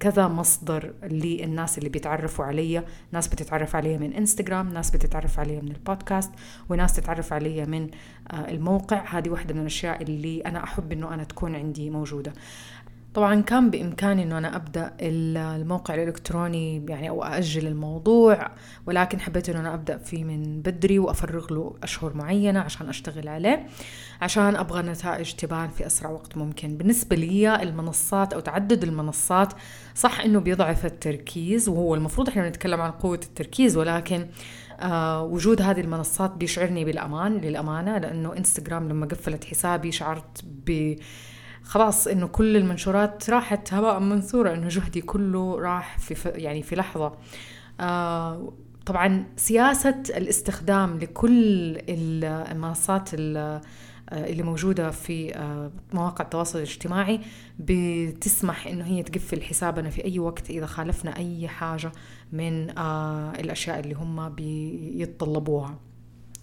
كذا 0.00 0.28
مصدر 0.28 0.92
للناس 1.02 1.78
اللي 1.78 1.88
بيتعرفوا 1.88 2.44
علي 2.44 2.84
ناس 3.12 3.28
بتتعرف 3.28 3.76
علي 3.76 3.98
من 3.98 4.12
انستغرام 4.12 4.55
ناس 4.62 4.90
بتتعرف 4.90 5.38
علي 5.38 5.60
من 5.60 5.68
البودكاست 5.68 6.30
وناس 6.68 6.92
تتعرف 6.92 7.32
علي 7.32 7.64
من 7.66 7.90
آه، 8.30 8.50
الموقع. 8.50 9.04
هذه 9.18 9.30
واحدة 9.30 9.54
من 9.54 9.60
الأشياء 9.60 10.02
اللي 10.02 10.40
أنا 10.40 10.64
أحب 10.64 10.92
أنه 10.92 11.14
أنا 11.14 11.24
تكون 11.24 11.54
عندي 11.54 11.90
موجودة. 11.90 12.32
طبعا 13.16 13.40
كان 13.40 13.70
بإمكاني 13.70 14.22
أنه 14.22 14.38
أنا 14.38 14.56
أبدأ 14.56 14.92
الموقع 15.00 15.94
الإلكتروني 15.94 16.86
يعني 16.88 17.08
أو 17.08 17.24
أأجل 17.24 17.66
الموضوع 17.66 18.50
ولكن 18.86 19.20
حبيت 19.20 19.48
أنه 19.48 19.60
أنا 19.60 19.74
أبدأ 19.74 19.98
فيه 19.98 20.24
من 20.24 20.62
بدري 20.62 20.98
وأفرغ 20.98 21.52
له 21.52 21.74
أشهر 21.82 22.14
معينة 22.14 22.60
عشان 22.60 22.88
أشتغل 22.88 23.28
عليه 23.28 23.66
عشان 24.20 24.56
أبغى 24.56 24.82
نتائج 24.82 25.32
تبان 25.32 25.68
في 25.68 25.86
أسرع 25.86 26.10
وقت 26.10 26.36
ممكن. 26.36 26.76
بالنسبة 26.76 27.16
لي 27.16 27.62
المنصات 27.62 28.32
أو 28.32 28.40
تعدد 28.40 28.82
المنصات 28.82 29.52
صح 29.94 30.20
أنه 30.20 30.40
بيضعف 30.40 30.86
التركيز 30.86 31.68
وهو 31.68 31.94
المفروض 31.94 32.28
إحنا 32.28 32.48
نتكلم 32.48 32.80
عن 32.80 32.90
قوة 32.90 33.20
التركيز 33.24 33.76
ولكن 33.76 34.26
آه 34.80 35.22
وجود 35.22 35.62
هذه 35.62 35.80
المنصات 35.80 36.30
بيشعرني 36.30 36.84
بالأمان 36.84 37.38
للأمانة 37.38 37.98
لأنه 37.98 38.36
إنستغرام 38.36 38.88
لما 38.88 39.06
قفلت 39.06 39.44
حسابي 39.44 39.92
شعرت 39.92 40.44
ب 40.44 40.96
خلاص 41.66 42.06
إنه 42.06 42.26
كل 42.26 42.56
المنشورات 42.56 43.30
راحت. 43.30 43.74
هباء 43.74 44.00
منثورة 44.00 44.54
إنه 44.54 44.68
جهدي 44.68 45.00
كله 45.00 45.60
راح 45.60 45.98
في 45.98 46.28
يعني 46.28 46.62
في 46.62 46.76
لحظة. 46.76 47.12
آه 47.80 48.52
طبعا 48.86 49.24
سياسة 49.36 50.02
الاستخدام 50.16 50.98
لكل 50.98 51.78
المنصات 51.88 53.10
آه، 53.14 53.60
اللي 54.12 54.42
موجودة 54.42 54.90
في 54.90 55.34
آه، 55.36 55.70
مواقع 55.92 56.24
التواصل 56.24 56.58
الاجتماعي 56.58 57.20
بتسمح 57.58 58.66
إنه 58.66 58.84
هي 58.84 59.02
تقفل 59.02 59.42
حسابنا 59.42 59.90
في 59.90 60.04
أي 60.04 60.18
وقت 60.18 60.50
إذا 60.50 60.66
خالفنا 60.66 61.16
أي 61.16 61.48
حاجة 61.48 61.92
من 62.32 62.78
آه، 62.78 63.30
الأشياء 63.30 63.80
اللي 63.80 63.94
هم 63.94 64.28
بيتطلبوها. 64.28 65.78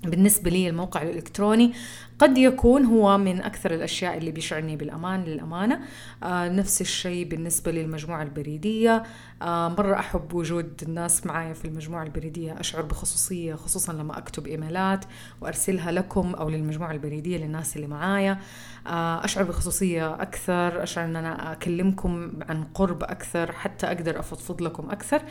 بالنسبة 0.04 0.50
لي 0.50 0.70
الموقع 0.70 1.02
الإلكتروني 1.02 1.74
قد 2.20 2.38
يكون 2.38 2.86
هو 2.86 3.18
من 3.18 3.42
أكثر 3.42 3.74
الأشياء 3.74 4.18
اللي 4.18 4.32
بيشعرني 4.32 4.76
بالأمان 4.76 5.24
للأمانة. 5.24 5.80
آه 6.24 6.50
نفس 6.50 6.82
الشيء 6.82 7.28
بالنسبة 7.28 7.72
للمجموعة 7.72 8.24
البريدية. 8.24 9.04
مرة 9.46 9.96
أحب 10.00 10.34
وجود 10.34 10.84
الناس 10.84 11.26
معايا 11.26 11.54
في 11.54 11.66
المجموعة 11.66 12.04
البريدية. 12.04 12.60
أشعر 12.60 12.82
بخصوصية 12.82 13.56
خصوصا 13.56 13.94
لما 13.94 14.18
أكتب 14.18 14.48
إيميلات 14.48 15.06
وأرسلها 15.42 15.92
لكم 15.92 16.34
أو 16.36 16.50
للمجموعة 16.50 16.92
البريدية 16.92 17.38
للناس 17.38 17.76
اللي 17.76 17.88
معايا. 17.88 18.40
آه 18.88 19.26
أشعر 19.26 19.44
بخصوصية 19.44 20.14
أكثر 20.14 20.84
أشعر 20.84 21.06
أن 21.06 21.16
أنا 21.16 21.52
أكلمكم 21.52 22.32
عن 22.50 22.64
قرب 22.64 23.04
أكثر 23.04 23.52
حتى 23.52 23.88
أقدر 23.88 24.20
أفضفض 24.20 24.62
لكم 24.62 24.90
أكثر. 24.92 25.22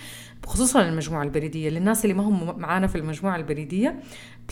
خصوصا 0.47 0.83
المجموعة 0.83 1.23
البريدية. 1.23 1.71
للناس 1.71 2.05
اللي 2.05 2.15
ما 2.15 2.23
هم 2.23 2.59
معانا 2.59 2.87
في 2.87 2.99
المجموعة 2.99 3.37
البريدية 3.37 4.01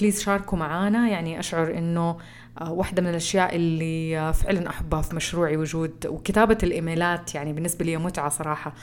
please 0.01 0.23
شاركوا 0.23 0.59
معانا. 0.59 1.09
يعني 1.09 1.39
أشعر 1.39 1.79
أنه 1.79 2.01
آه، 2.11 2.50
واحدة 2.61 3.03
من 3.03 3.09
الأشياء 3.09 3.57
اللي 3.57 4.19
آه، 4.19 4.33
فعلا 4.33 4.69
أحبها 4.69 5.03
في 5.03 5.17
مشروعي 5.17 5.57
وجود 5.57 6.07
وكتابة 6.07 6.59
الإيميلات 6.63 7.35
يعني 7.35 7.53
بالنسبة 7.53 7.85
لي 7.85 7.97
متعة 7.97 8.29
صراحة. 8.29 8.75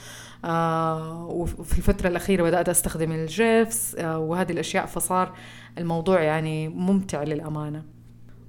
آه، 0.44 1.26
وفي 1.26 1.78
الفترة 1.78 2.08
الأخيرة 2.08 2.42
بدأت 2.42 2.68
أستخدم 2.68 3.12
ال 3.12 3.29
GIFs 3.29 3.96
وهذه 4.00 4.52
الأشياء 4.52 4.86
فصار 4.86 5.34
الموضوع 5.78 6.20
يعني 6.22 6.68
ممتع 6.68 7.22
للأمانة. 7.22 7.82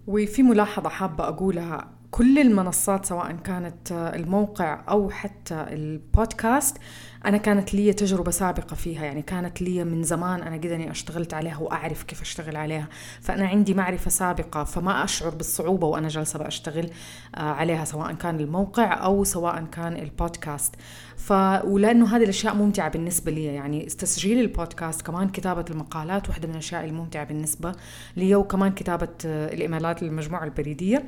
وفي 0.08 0.44
ملاحظة 0.44 0.90
حابة 0.90 1.28
أقولها 1.28 1.88
كل 2.12 2.40
المنصات 2.40 3.06
سواء 3.06 3.32
كانت 3.32 3.92
الموقع 3.92 4.82
أو 4.90 5.10
حتى 5.10 5.66
البودكاست 5.70 6.78
أنا 7.26 7.38
كانت 7.38 7.74
لي 7.74 7.94
تجربة 7.94 8.32
سابقة 8.32 8.76
فيها 8.76 9.06
يعني 9.06 9.22
كانت 9.22 9.62
لي 9.62 9.84
من 9.84 10.04
زمان 10.04 10.42
أنا 10.42 10.56
قد 10.56 10.66
أني 10.66 10.92
أشتغلت 10.92 11.34
عليها 11.34 11.58
وأعرف 11.58 12.04
كيف 12.04 12.22
أشتغل 12.22 12.56
عليها. 12.56 12.88
فأنا 13.22 13.48
عندي 13.48 13.74
معرفة 13.74 14.10
سابقة 14.12 14.64
فما 14.64 15.04
أشعر 15.04 15.30
بالصعوبة 15.30 15.88
وأنا 15.88 16.08
جالسة 16.08 16.40
بشتغل 16.40 16.90
آه، 17.36 17.40
عليها 17.40 17.86
سواء 17.86 18.14
كان 18.14 18.40
الموقع 18.40 19.06
أو 19.06 19.24
سواء 19.24 19.66
كان 19.72 19.96
البودكاست. 19.96 20.76
ف 21.18 21.32
ولأنه 21.64 22.16
هذه 22.16 22.24
الأشياء 22.24 22.56
ممتعة 22.56 22.90
بالنسبة 22.90 23.32
لي 23.32 23.46
يعني 23.46 23.86
تسجيل 23.86 24.40
البودكاست 24.40 25.02
كمان 25.02 25.30
كتابة 25.30 25.66
المقالات 25.70 26.30
واحدة 26.30 26.48
من 26.48 26.54
الأشياء 26.54 26.86
الممتعة 26.86 27.24
بالنسبة 27.24 27.76
لي 28.18 28.36
وكمان 28.36 28.72
كتابة 28.72 29.08
آه، 29.26 29.54
الإيميلات 29.54 30.04
للمجموعة 30.04 30.44
البريدية 30.44 31.04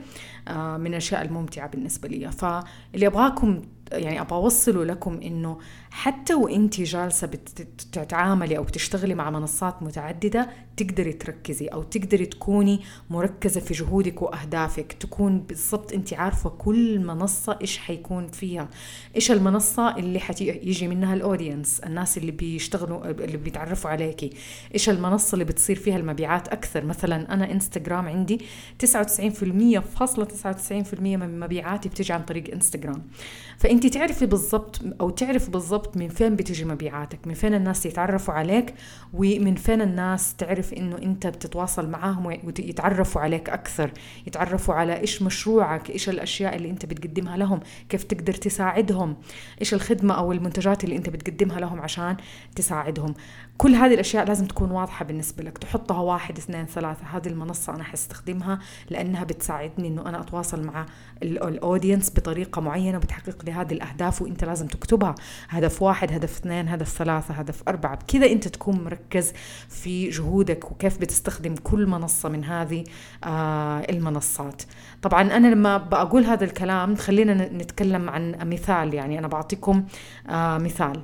آه، 0.48 0.78
من 0.78 0.88
الأشياء 0.88 1.22
الممتعة 1.22 1.68
بالنسبة 1.68 2.10
لي. 2.10 2.32
فاللي 2.32 3.08
أبغاكم 3.08 3.62
يعني 3.92 4.22
أبغى 4.22 4.36
أوصله 4.36 4.86
لكم 4.86 5.20
إنه 5.24 5.58
حتى 5.92 6.34
وانت 6.34 6.82
جالسة 6.82 7.28
بتتعاملي 7.28 8.58
أو 8.58 8.64
بتشتغلي 8.64 9.16
مع 9.16 9.30
منصات 9.30 9.84
متعددة 9.84 10.50
تقدري 10.78 11.14
تركزي 11.14 11.68
أو 11.68 11.84
تقدري 11.84 12.26
تكوني 12.26 12.80
مركزة 13.10 13.60
في 13.60 13.74
جهودك 13.74 14.22
وأهدافك. 14.22 14.94
تكون 14.94 15.40
بالضبط 15.40 15.94
أنت 15.94 16.14
عارفة 16.14 16.50
كل 16.50 17.00
منصة 17.00 17.58
إيش 17.62 17.78
حيكون 17.78 18.28
فيها. 18.28 18.70
إيش 19.16 19.32
المنصة 19.32 19.98
اللي 19.98 20.20
حيجي 20.20 20.88
منها 20.88 21.14
الأودينس 21.14 21.80
الناس 21.80 22.18
اللي 22.18 22.32
بيشتغلوا 22.32 23.10
اللي 23.10 23.38
بيتعرفوا 23.38 23.92
عليكي. 23.92 24.30
إيش 24.74 24.90
المنصة 24.90 25.34
اللي 25.34 25.46
بتصير 25.46 25.76
فيها 25.76 25.98
المبيعات 25.98 26.48
أكثر؟ 26.48 26.86
مثلا 26.86 27.34
أنا 27.34 27.52
إنستغرام 27.52 28.08
عندي 28.08 28.42
99% 28.86 29.80
فاصلة 29.80 30.26
99% 30.26 31.00
من 31.00 31.40
مبيعاتي 31.40 31.90
بتيجي 31.90 32.14
عن 32.14 32.24
طريق 32.24 32.54
إنستغرام. 32.54 33.04
فأنت 33.58 33.88
تعرفي 33.88 34.26
بالضبط 34.26 34.82
أو 35.02 35.10
تعرف 35.10 35.50
بالضبط 35.50 35.81
من 35.96 36.10
فين 36.10 36.36
بتيجي 36.36 36.66
مبيعاتك؟ 36.66 37.28
من 37.28 37.34
فين 37.34 37.54
الناس 37.54 37.86
يتعرفوا 37.86 38.34
عليك؟ 38.34 38.74
ومن 39.14 39.56
فين 39.56 39.82
الناس 39.82 40.36
تعرف 40.36 40.74
إنه 40.74 40.98
أنت 40.98 41.28
بتتواصل 41.28 41.90
معاهم 41.90 42.26
ويتعرفوا 42.26 43.22
عليك 43.22 43.50
أكثر؟ 43.50 43.92
يتعرفوا 44.28 44.74
على 44.74 45.00
إيش 45.00 45.22
مشروعك؟ 45.22 45.90
إيش 45.90 46.10
الأشياء 46.10 46.56
اللي 46.56 46.70
أنت 46.70 46.86
بتقدمها 46.86 47.38
لهم؟ 47.38 47.60
كيف 47.90 48.04
تقدر 48.04 48.34
تساعدهم؟ 48.34 49.16
إيش 49.62 49.74
الخدمة 49.74 50.14
أو 50.14 50.32
المنتجات 50.32 50.84
اللي 50.84 50.96
أنت 50.96 51.10
بتقدمها 51.10 51.60
لهم 51.60 51.82
عشان 51.82 52.18
تساعدهم؟ 52.56 53.14
كل 53.58 53.76
هذه 53.76 53.94
الأشياء 53.94 54.26
لازم 54.26 54.46
تكون 54.46 54.72
واضحة 54.72 55.06
بالنسبة 55.06 55.44
لك. 55.44 55.58
تحطها 55.58 56.00
واحد 56.00 56.38
اثنين 56.38 56.66
ثلاثة. 56.66 57.06
هذه 57.06 57.28
المنصة 57.28 57.76
أنا 57.76 57.84
حستخدمها 57.84 58.60
لأنها 58.90 59.24
بتساعدني 59.24 59.88
إنه 59.88 60.10
أنا 60.10 60.22
أتواصل 60.22 60.64
مع 60.64 60.86
الاودينس 61.24 62.10
بطريقة 62.10 62.62
معينة 62.62 62.98
وبتحقق 62.98 63.46
لي 63.46 63.52
هذه 63.52 63.74
الأهداف 63.74 64.22
وأنت 64.22 64.44
لازم 64.44 64.68
تكتبها. 64.68 65.16
هدف 65.50 65.71
واحد 65.80 66.12
هدف 66.14 66.38
اثنين 66.38 66.68
هدف 66.68 66.88
ثلاثة 66.98 67.34
هدف 67.34 67.64
أربعة. 67.68 67.96
بكذا 67.96 68.26
أنت 68.32 68.48
تكون 68.48 68.84
مركز 68.84 69.34
في 69.70 70.10
جهودك 70.10 70.72
وكيف 70.72 70.98
بتستخدم 70.98 71.56
كل 71.56 71.88
منصة 71.88 72.30
من 72.30 72.46
هذه 72.46 72.84
آه 73.24 73.80
المنصات. 73.80 74.62
طبعا 75.02 75.22
أنا 75.22 75.48
لما 75.48 75.78
بقول 75.78 76.24
هذا 76.24 76.44
الكلام 76.44 76.96
خلينا 76.96 77.34
نتكلم 77.34 78.10
عن 78.10 78.36
مثال 78.50 78.94
يعني. 78.94 79.20
أنا 79.20 79.28
بعطيكم 79.28 79.84
آه 80.30 80.58
مثال. 80.58 81.02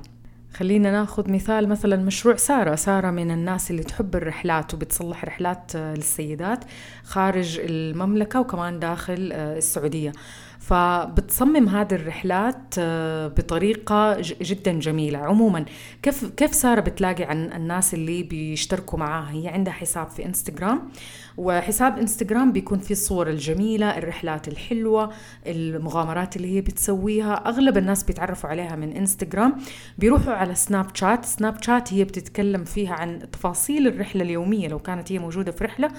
خلينا 0.54 0.92
ناخذ 0.92 1.30
مثال 1.30 1.68
مثلا 1.68 1.96
مشروع 1.96 2.36
سارة. 2.36 2.74
سارة 2.74 3.10
من 3.10 3.30
الناس 3.30 3.70
اللي 3.70 3.82
تحب 3.82 4.16
الرحلات 4.16 4.74
وبتصلح 4.74 5.24
رحلات 5.24 5.72
آه، 5.76 5.94
للسيدات 5.94 6.64
خارج 7.04 7.60
المملكة 7.64 8.40
وكمان 8.40 8.78
داخل 8.78 9.30
آه، 9.32 9.58
السعودية. 9.58 10.12
فبتصمم 10.58 11.68
هذه 11.68 11.94
الرحلات 11.94 12.74
آه، 12.78 13.28
بطريقة 13.28 14.16
جدا 14.42 14.72
جميلة. 14.72 15.18
عموما 15.18 15.64
كيف 16.02 16.24
كيف 16.24 16.54
سارة 16.54 16.80
بتلاقي 16.80 17.24
عن 17.24 17.52
الناس 17.52 17.94
اللي 17.94 18.22
بيشتركوا 18.22 18.98
معاها؟ 18.98 19.30
هي 19.30 19.48
عندها 19.48 19.72
حساب 19.72 20.08
في 20.08 20.26
إنستغرام 20.26 20.88
وحساب 21.36 21.98
إنستغرام 21.98 22.52
بيكون 22.52 22.78
فيه 22.78 22.94
الصور 22.94 23.30
الجميلة 23.30 23.98
الرحلات 23.98 24.48
الحلوة 24.48 25.12
المغامرات 25.46 26.36
اللي 26.36 26.56
هي 26.56 26.60
بتسويها. 26.60 27.34
أغلب 27.34 27.78
الناس 27.78 28.02
بيتعرفوا 28.02 28.50
عليها 28.50 28.76
من 28.76 28.92
إنستغرام. 28.92 29.56
بيروحوا 29.98 30.32
على 30.32 30.54
سناب 30.54 30.86
شات. 30.94 31.24
سناب 31.24 31.62
شات 31.62 31.92
هي 31.94 32.04
بتتكلم 32.04 32.64
فيها 32.64 32.94
عن 32.94 33.30
تفاصيل 33.32 33.86
الرحلة 33.86 34.22
اليومية. 34.22 34.68
لو 34.68 34.78
كانت 34.78 35.12
هي 35.12 35.18
موجودة 35.18 35.52
في 35.52 35.64
رحلة 35.64 35.90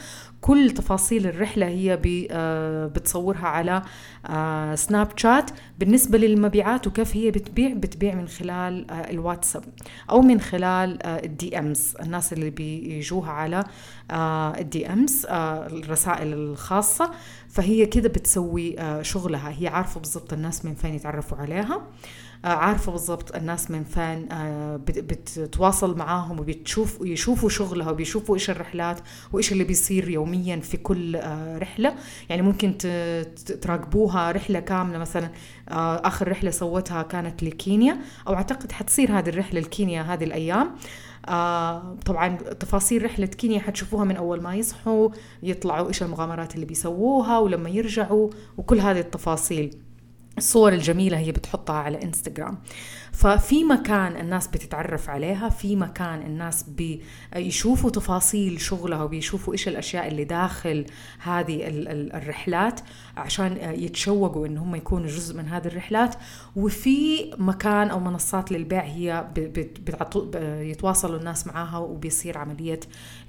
كل 0.41 0.71
تفاصيل 0.71 1.27
الرحلة 1.27 1.67
هي 1.67 1.99
آه، 2.31 2.87
بتصورها 2.87 3.47
على 3.47 3.81
سناب 4.75 5.07
آه، 5.07 5.15
شات 5.15 5.51
بالنسبة 5.79 6.17
للمبيعات 6.17 6.87
وكيف 6.87 7.15
هي 7.15 7.31
بتبيع 7.31 7.73
بتبيع 7.73 8.15
من 8.15 8.27
خلال 8.27 8.91
آه، 8.91 9.09
الواتساب 9.09 9.63
أو 10.09 10.21
من 10.21 10.41
خلال 10.41 11.05
الدي 11.05 11.59
أمز 11.59 11.95
الناس 12.01 12.33
اللي 12.33 12.49
بيجوها 12.49 13.31
على 13.31 13.63
الدي 14.59 14.93
أمز 14.93 15.25
الرسائل 15.29 16.33
الخاصة. 16.33 17.11
فهي 17.49 17.85
كده 17.85 18.09
بتسوي 18.09 18.75
شغلها. 19.01 19.53
هي 19.57 19.67
عارفة 19.67 19.99
بالضبط 19.99 20.33
الناس 20.33 20.65
من 20.65 20.75
فين 20.75 20.93
يتعرفوا 20.95 21.37
عليها. 21.37 21.81
آه، 22.45 22.47
عارفة 22.47 22.91
بالضبط 22.91 23.35
الناس 23.35 23.71
من 23.71 23.83
فين 23.83 24.31
آه، 24.31 24.75
بتتواصل 24.77 25.97
معاهم 25.97 26.39
وبتشوف 26.39 27.01
ويشوفوا 27.01 27.49
شغلها 27.49 27.91
وبيشوفوا 27.91 28.35
إيش 28.35 28.49
الرحلات 28.49 28.99
وإيش 29.33 29.51
اللي 29.51 29.63
بيصير 29.63 30.09
يوميا 30.09 30.59
في 30.59 30.77
كل 30.77 31.15
آه، 31.15 31.57
رحلة. 31.57 31.95
يعني 32.29 32.41
ممكن 32.41 32.77
تراقبوها 33.61 34.31
رحلة 34.31 34.59
كاملة 34.59 34.97
مثلا 34.97 35.29
آخر 35.67 36.27
رحلة 36.27 36.51
سوتها 36.51 37.01
كانت 37.01 37.43
لكينيا 37.43 37.97
أو 38.27 38.33
أعتقد 38.33 38.71
حتصير 38.71 39.19
هذه 39.19 39.29
الرحلة 39.29 39.59
لكينيا 39.59 40.01
هذه 40.01 40.23
الأيام. 40.23 40.75
آه 41.27 41.97
طبعا 42.05 42.35
تفاصيل 42.35 43.05
رحلة 43.05 43.25
كينيا 43.25 43.59
حتشوفوها 43.59 44.03
من 44.05 44.15
أول 44.15 44.41
ما 44.41 44.55
يصحوا 44.55 45.09
يطلعوا 45.43 45.87
إيش 45.87 46.03
المغامرات 46.03 46.55
اللي 46.55 46.65
بيسووها 46.65 47.39
ولما 47.39 47.69
يرجعوا 47.69 48.29
وكل 48.57 48.79
هذه 48.79 48.99
التفاصيل. 48.99 49.88
الصور 50.39 50.73
الجميلة 50.73 51.17
هي 51.17 51.31
بتحطها 51.31 51.75
على 51.75 52.03
انستغرام 52.03 52.57
ففي 53.11 53.63
مكان 53.63 54.15
الناس 54.15 54.47
بتتعرف 54.47 55.09
عليها 55.09 55.49
في 55.49 55.75
مكان 55.75 56.21
الناس 56.21 56.65
بيشوفوا 57.33 57.89
تفاصيل 57.89 58.61
شغلها 58.61 59.03
وبيشوفوا 59.03 59.53
إيش 59.53 59.67
الأشياء 59.67 60.07
اللي 60.07 60.23
داخل 60.23 60.85
هذه 61.19 61.61
الرحلات 62.13 62.79
عشان 63.17 63.57
يتشوقوا 63.61 64.47
إن 64.47 64.57
هم 64.57 64.75
يكونوا 64.75 65.07
جزء 65.07 65.37
من 65.37 65.47
هذه 65.47 65.67
الرحلات. 65.67 66.15
وفي 66.55 67.31
مكان 67.37 67.89
أو 67.89 67.99
منصات 67.99 68.51
للبيع 68.51 68.83
هي 68.83 69.27
يتواصلوا 70.61 71.19
الناس 71.19 71.47
معاها 71.47 71.77
وبيصير 71.77 72.37
عملية 72.37 72.79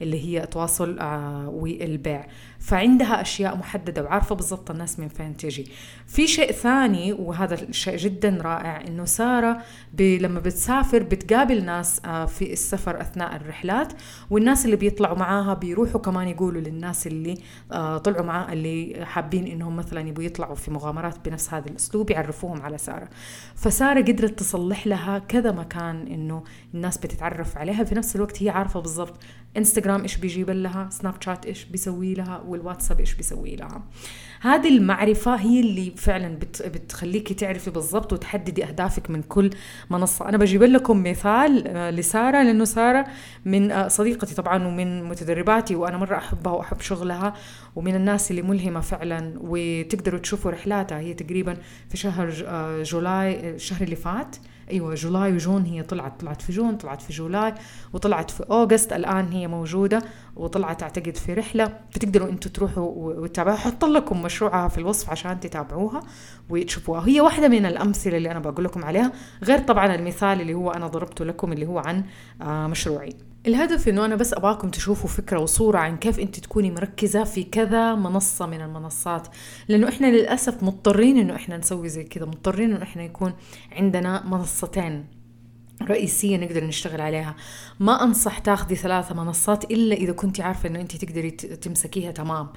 اللي 0.03 0.25
هي 0.25 0.43
التواصل 0.45 0.99
آه، 0.99 1.49
والبيع. 1.49 2.27
فعندها 2.59 3.21
أشياء 3.21 3.57
محددة 3.57 4.03
وعارفة 4.03 4.35
بالضبط 4.35 4.71
الناس 4.71 4.99
من 4.99 5.09
فين 5.09 5.37
تجي. 5.37 5.67
في 6.07 6.27
شيء 6.27 6.53
ثاني 6.53 7.13
وهذا 7.13 7.55
الشيء 7.63 7.97
جدا 7.97 8.39
رائع 8.43 8.81
إنه 8.81 9.05
ساره 9.99 10.19
لما 10.19 10.41
بتسافر 10.41 11.03
بتقابل 11.03 11.65
ناس 11.65 12.01
آه، 12.05 12.27
في 12.27 12.53
السفر 12.53 13.01
أثناء 13.01 13.37
الرحلات 13.37 13.93
والناس 14.31 14.65
اللي 14.65 14.77
بيطلعوا 14.77 15.19
معاها 15.19 15.55
بيروحوا 15.55 16.01
كمان 16.01 16.29
يقولوا 16.29 16.61
للناس 16.61 17.07
اللي 17.07 17.35
آه، 17.73 17.99
طلعوا 17.99 18.25
معاها 18.25 18.53
اللي 18.53 19.07
حابين 19.07 19.47
إنهم 19.47 19.77
مثلا 19.77 20.09
يبغوا 20.09 20.25
يطلعوا 20.25 20.55
في 20.55 20.71
مغامرات 20.71 21.29
بنفس 21.29 21.55
هذا 21.55 21.69
الأسلوب 21.69 22.11
يعرفوهم 22.11 22.63
على 22.63 22.79
سارة. 22.79 23.09
فسارة 23.55 24.01
قدرت 24.01 24.39
تصلح 24.39 24.87
لها 24.87 25.19
كذا 25.19 25.53
مكان 25.53 26.07
إنه 26.07 26.43
الناس 26.75 26.99
بتتعرف 26.99 27.59
عليها 27.59 27.85
في 27.85 27.95
نفس 27.95 28.17
الوقت 28.17 28.43
هي 28.43 28.51
عارفة 28.51 28.81
بالضبط 28.81 29.21
انستغرام 29.57 30.03
إيش 30.03 30.17
بيجيب 30.17 30.51
لها 30.51 30.89
سناب 30.91 31.15
شات 31.23 31.47
إيش 31.47 31.65
بيسوي 31.65 32.15
لها 32.15 32.43
والواتساب 32.47 33.01
إيش 33.01 33.15
بيسوي 33.15 33.57
لها. 33.57 33.83
هذه 34.41 34.69
المعرفة 34.69 35.35
هي 35.35 35.61
اللي 35.61 35.93
فعلا 35.97 36.37
بت 36.37 36.63
بتخليكي 36.63 37.35
تعرفي 37.35 37.71
بالضبط 37.71 38.13
وتحددي 38.13 38.65
أهدافك 38.65 39.11
من 39.11 39.23
كل 39.23 39.51
منصة. 39.91 40.29
أنا 40.29 40.37
بجيب 40.37 40.63
لكم 40.63 41.03
مثال 41.03 41.65
آه، 41.67 41.91
لسارة 41.91 42.43
لأنه 42.43 42.65
سارة 42.65 43.07
من 43.45 43.71
آه، 43.71 43.89
صديقتي 43.89 44.35
طبعا 44.35 44.67
ومن 44.67 45.05
متدرباتي 45.05 45.75
وأنا 45.75 45.97
مرة 45.97 46.17
أحبها 46.17 46.53
وأحب 46.53 46.81
شغلها 46.81 47.35
ومن 47.77 47.95
الناس 47.95 48.31
اللي 48.31 48.43
ملهمة 48.43 48.81
فعلا 48.81 49.35
وتقدروا 49.37 50.21
تشوفوا 50.21 50.51
رحلاتها. 50.51 50.99
هي 50.99 51.15
تقريبا 51.15 51.57
في 51.89 51.97
شهر 51.97 52.33
آه، 52.47 52.83
July 52.83 53.51
الشهر 53.51 53.83
اللي 53.83 53.97
فات. 53.97 54.37
أيوه 54.71 54.95
July 54.95 55.33
و 55.33 55.39
June 55.39 55.65
هي 55.65 55.83
طلعت 55.83 56.21
طلعت 56.21 56.43
في 56.43 56.53
June 56.53 56.77
طلعت 56.77 57.03
في 57.03 57.13
July 57.13 57.55
وطلعت 57.93 58.31
في 58.31 58.45
August 58.51 58.93
الآن 58.93 59.29
هي 59.33 59.49
موجودة 59.49 60.03
وطلعت 60.37 60.83
أعتقد 60.83 61.17
في 61.17 61.35
رحلة. 61.35 61.79
فتقدروا 61.91 62.29
أنتم 62.29 62.51
تروحوا 62.51 62.93
وتتابعوها. 62.97 63.59
حط 63.61 63.85
لكم 63.85 64.23
مشروعها 64.23 64.69
في 64.69 64.79
الوصف 64.79 65.11
عشان 65.11 65.41
تتابعوها 65.41 66.01
وتشوفوها. 66.51 67.09
هي 67.09 67.21
واحدة 67.21 67.49
من 67.49 67.67
الأمثلة 67.67 68.17
اللي 68.17 68.31
أنا 68.31 68.39
بقول 68.39 68.65
لكم 68.65 68.85
عليها 68.85 69.13
غير 69.45 69.59
طبعا 69.59 69.95
المثال 69.95 70.41
اللي 70.41 70.55
هو 70.55 70.71
أنا 70.71 70.87
ضربته 70.87 71.25
لكم 71.25 71.53
اللي 71.53 71.67
هو 71.67 71.79
عن 71.79 72.05
آه، 72.43 72.67
مشروعي. 72.67 73.30
الهدف 73.47 73.89
إنه 73.89 74.05
أنا 74.05 74.17
بس 74.17 74.35
أبغاكم 74.35 74.69
تشوفوا 74.71 75.09
فكرة 75.09 75.39
وصورة 75.39 75.79
عن 75.79 75.97
كيف 75.97 76.19
أنت 76.21 76.41
تكوني 76.41 76.71
مركزة 76.71 77.25
في 77.25 77.45
كذا 77.45 77.95
منصة 77.95 78.47
من 78.47 78.61
المنصات. 78.61 79.29
لأنه 79.69 79.89
إحنا 79.89 80.07
للأسف 80.07 80.63
مضطرين 80.63 81.19
إنه 81.19 81.35
إحنا 81.35 81.57
نسوي 81.57 81.89
زي 81.89 82.05
كذا 82.05 82.27
مضطرين 82.27 82.73
إنه 82.73 82.83
إحنا 82.83 83.03
يكون 83.03 83.33
عندنا 83.73 84.27
منصتين. 84.27 85.20
رئيسية 85.83 86.37
نقدر 86.37 86.65
نشتغل 86.65 87.01
عليها. 87.01 87.37
ما 87.81 88.05
أنصح 88.05 88.39
تاخذي 88.39 88.77
ثلاثة 88.77 89.15
منصات 89.15 89.65
إلا 89.65 89.95
إذا 89.95 90.13
كنت 90.13 90.41
عارفة 90.41 90.69
أنه 90.69 90.81
أنت 90.81 90.97
تقدري 90.97 91.31
تمسكيها 91.31 92.11
تمام. 92.11 92.49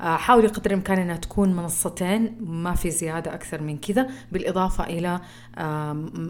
آه، 0.00 0.16
حاولي 0.16 0.48
قدر 0.48 0.70
الإمكان 0.70 0.98
أنها 0.98 1.16
تكون 1.16 1.56
منصتين 1.56 2.36
ما 2.40 2.74
في 2.74 2.90
زيادة 2.90 3.34
أكثر 3.34 3.62
من 3.62 3.78
كذا 3.78 4.08
بالإضافة 4.32 4.84
إلى 4.84 5.20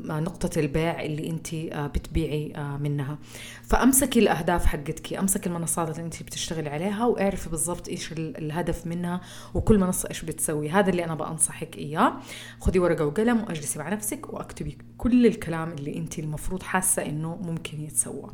نقطة 0.08 0.61
البيع 0.61 1.02
اللي 1.02 1.30
أنت 1.30 1.54
آه، 1.54 1.87
بتبيعي 1.87 2.52
آه، 2.56 2.76
منها. 2.76 3.18
فأمسكي 3.62 4.18
الأهداف 4.18 4.66
حقتك 4.66 5.14
أمسكي 5.14 5.48
المنصات 5.48 5.90
اللي 5.90 6.02
أنت 6.02 6.22
بتشتغلي 6.22 6.70
عليها 6.70 7.06
واعرفي 7.06 7.50
بالضبط 7.50 7.88
إيش 7.88 8.12
الهدف 8.12 8.87
منها 8.87 9.20
وكل 9.54 9.78
منصة 9.78 10.08
إيش 10.08 10.24
بتسوي. 10.24 10.70
هذا 10.70 10.90
اللي 10.90 11.04
أنا 11.04 11.14
بأنصحك 11.14 11.76
إياه. 11.78 12.12
خذي 12.61 12.78
ورقة 12.78 13.06
وقلم 13.06 13.40
وأجلسي 13.40 13.78
مع 13.78 13.88
نفسك 13.88 14.32
وأكتبي 14.32 14.78
كل 14.98 15.26
الكلام 15.26 15.72
اللي 15.72 15.96
أنت 15.96 16.18
المفروض 16.18 16.38
حاسة 16.62 17.07
إنه 17.07 17.37
ممكن 17.37 17.81
يتسوى. 17.81 18.31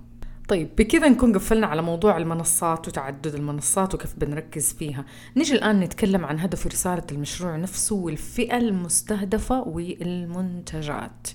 طيب 0.49 0.69
بكذا 0.79 1.09
نكون 1.09 1.33
قفلنا 1.33 1.67
على 1.67 1.83
موضوع 1.83 2.17
المنصات 2.17 2.89
وتعدد 2.89 3.35
المنصات 3.35 3.95
وكيف 3.95 4.15
بنركز 4.19 4.73
فيها. 4.73 5.05
نيجي 5.37 5.55
الآن 5.55 5.81
نتكلم 5.81 6.25
عن 6.25 6.39
هدف 6.39 6.67
رسالة 6.67 7.03
المشروع 7.13 7.57
نفسه 7.57 7.97
والفئة 7.97 8.57
المستهدفة 8.57 9.69
والمنتجات. 9.69 11.29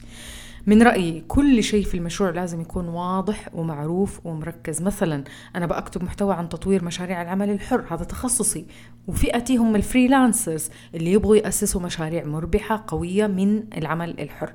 من 0.70 0.84
رأيي 0.84 1.24
كل 1.28 1.64
شيء 1.64 1.84
في 1.84 1.98
المشروع 1.98 2.30
لازم 2.30 2.62
يكون 2.62 2.88
واضح 2.88 3.50
ومعروف 3.54 4.26
ومركز. 4.26 4.82
مثلا 4.82 5.24
أنا 5.56 5.66
بكتب 5.66 6.04
محتوى 6.04 6.34
عن 6.34 6.50
تطوير 6.50 6.84
مشاريع 6.84 7.22
العمل 7.22 7.50
الحر 7.50 7.86
هذا 7.90 8.04
تخصصي. 8.04 8.66
وفئتي 9.08 9.58
هم 9.58 9.76
ال 9.76 9.84
freelancers 9.84 10.70
اللي 10.96 11.12
يبغوا 11.12 11.36
يأسسوا 11.36 11.82
مشاريع 11.82 12.26
مربحة 12.26 12.84
قوية 12.88 13.28
من 13.28 13.64
العمل 13.78 14.20
الحر. 14.20 14.54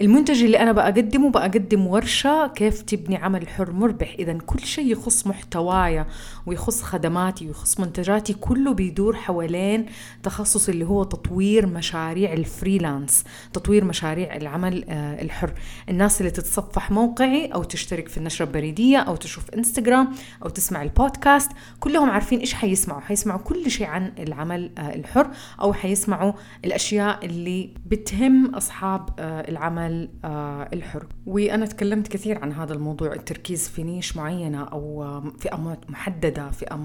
المنتج 0.00 0.42
اللي 0.42 0.58
أنا 0.60 0.72
بقدمه 0.72 1.30
بقدم 1.30 1.86
ورشة 1.86 2.46
كيف 2.46 2.82
تبني 2.82 3.16
عمل 3.16 3.48
حر 3.48 3.72
مربح. 3.72 4.16
إذا 4.18 4.32
كل 4.32 4.60
شيء 4.60 4.92
يخص 4.92 5.26
محتوايا 5.26 6.06
ويخص 6.46 6.82
خدماتي 6.82 7.46
ويخص 7.46 7.80
منتجاتي 7.80 8.32
كله 8.32 8.72
بيدور 8.72 9.16
حوالين 9.16 9.86
تخصص 10.22 10.68
اللي 10.68 10.84
هو 10.84 11.04
تطوير 11.04 11.66
مشاريع 11.66 12.32
ال 12.32 12.41
freelance 12.41 13.24
تطوير 13.52 13.84
مشاريع 13.84 14.36
العمل 14.36 14.84
آه، 14.88 15.22
الحر 15.48 15.60
الناس 15.88 16.20
اللي 16.20 16.30
تتصفح 16.30 16.90
موقعي 16.90 17.46
أو 17.46 17.62
تشترك 17.62 18.08
في 18.08 18.18
النشرة 18.18 18.46
البريدية 18.46 18.98
أو 18.98 19.16
تشوف 19.16 19.50
إنستغرام 19.50 20.08
أو 20.42 20.48
تسمع 20.48 20.82
البودكاست. 20.82 21.50
كلهم 21.80 22.10
عارفين 22.10 22.38
إيش 22.38 22.54
حيسمعوا. 22.54 23.00
حيسمعوا 23.00 23.40
كل 23.40 23.70
شيء 23.70 23.86
عن 23.86 24.12
العمل 24.18 24.70
آه، 24.78 24.94
الحر 24.94 25.30
أو 25.60 25.72
حيسمعوا 25.72 26.32
الأشياء 26.64 27.24
اللي 27.24 27.74
بتهم 27.86 28.54
أصحاب 28.54 29.08
آه، 29.18 29.48
العمل 29.48 30.08
آه، 30.24 30.68
الحر. 30.72 31.06
وأنا 31.26 31.66
تكلمت 31.66 32.08
كثير 32.08 32.38
عن 32.38 32.52
هذا 32.52 32.74
الموضوع 32.74 33.12
التركيز 33.12 33.68
في 33.68 33.82
نيش 33.82 34.16
معينة 34.16 34.64
أو 34.64 35.22
فئة 35.38 35.78
محددة 35.88 36.50
فئة 36.50 36.76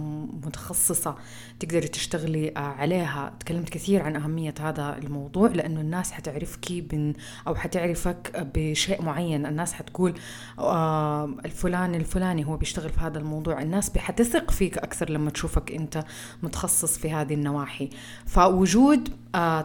متخصصة 0.44 1.16
تقدري 1.60 1.88
تشتغلي 1.88 2.54
عليها. 2.56 3.34
تكلمت 3.40 3.70
كثير 3.70 4.04
عن 4.04 4.16
أهمية 4.16 4.54
هذا 4.60 4.98
الموضوع 5.04 5.48
لأنه 5.48 5.82
الناس 5.82 6.12
حتعرفك 6.12 6.72
بن 6.72 7.14
أو 7.48 7.56
حتعرفك 7.56 8.50
بشيء 8.56 9.02
معين 9.02 9.46
الناس 9.46 9.74
حتقول 9.74 10.14
آه، 10.60 11.26
الفلان 11.46 11.96
الفلاني 11.96 12.46
هو 12.46 12.58
بيشتغل 12.58 12.90
في 12.90 13.00
هذا 13.00 13.20
الموضوع. 13.20 13.62
الناس 13.62 13.98
حتثق 13.98 14.52
فيك 14.52 14.78
أكثر 14.78 15.10
لما 15.10 15.30
تشوفك 15.30 15.72
أنت 15.72 16.04
متخصص 16.44 16.98
في 16.98 17.12
هذه 17.12 17.34
النواحي. 17.34 17.90
فوجود 18.26 19.10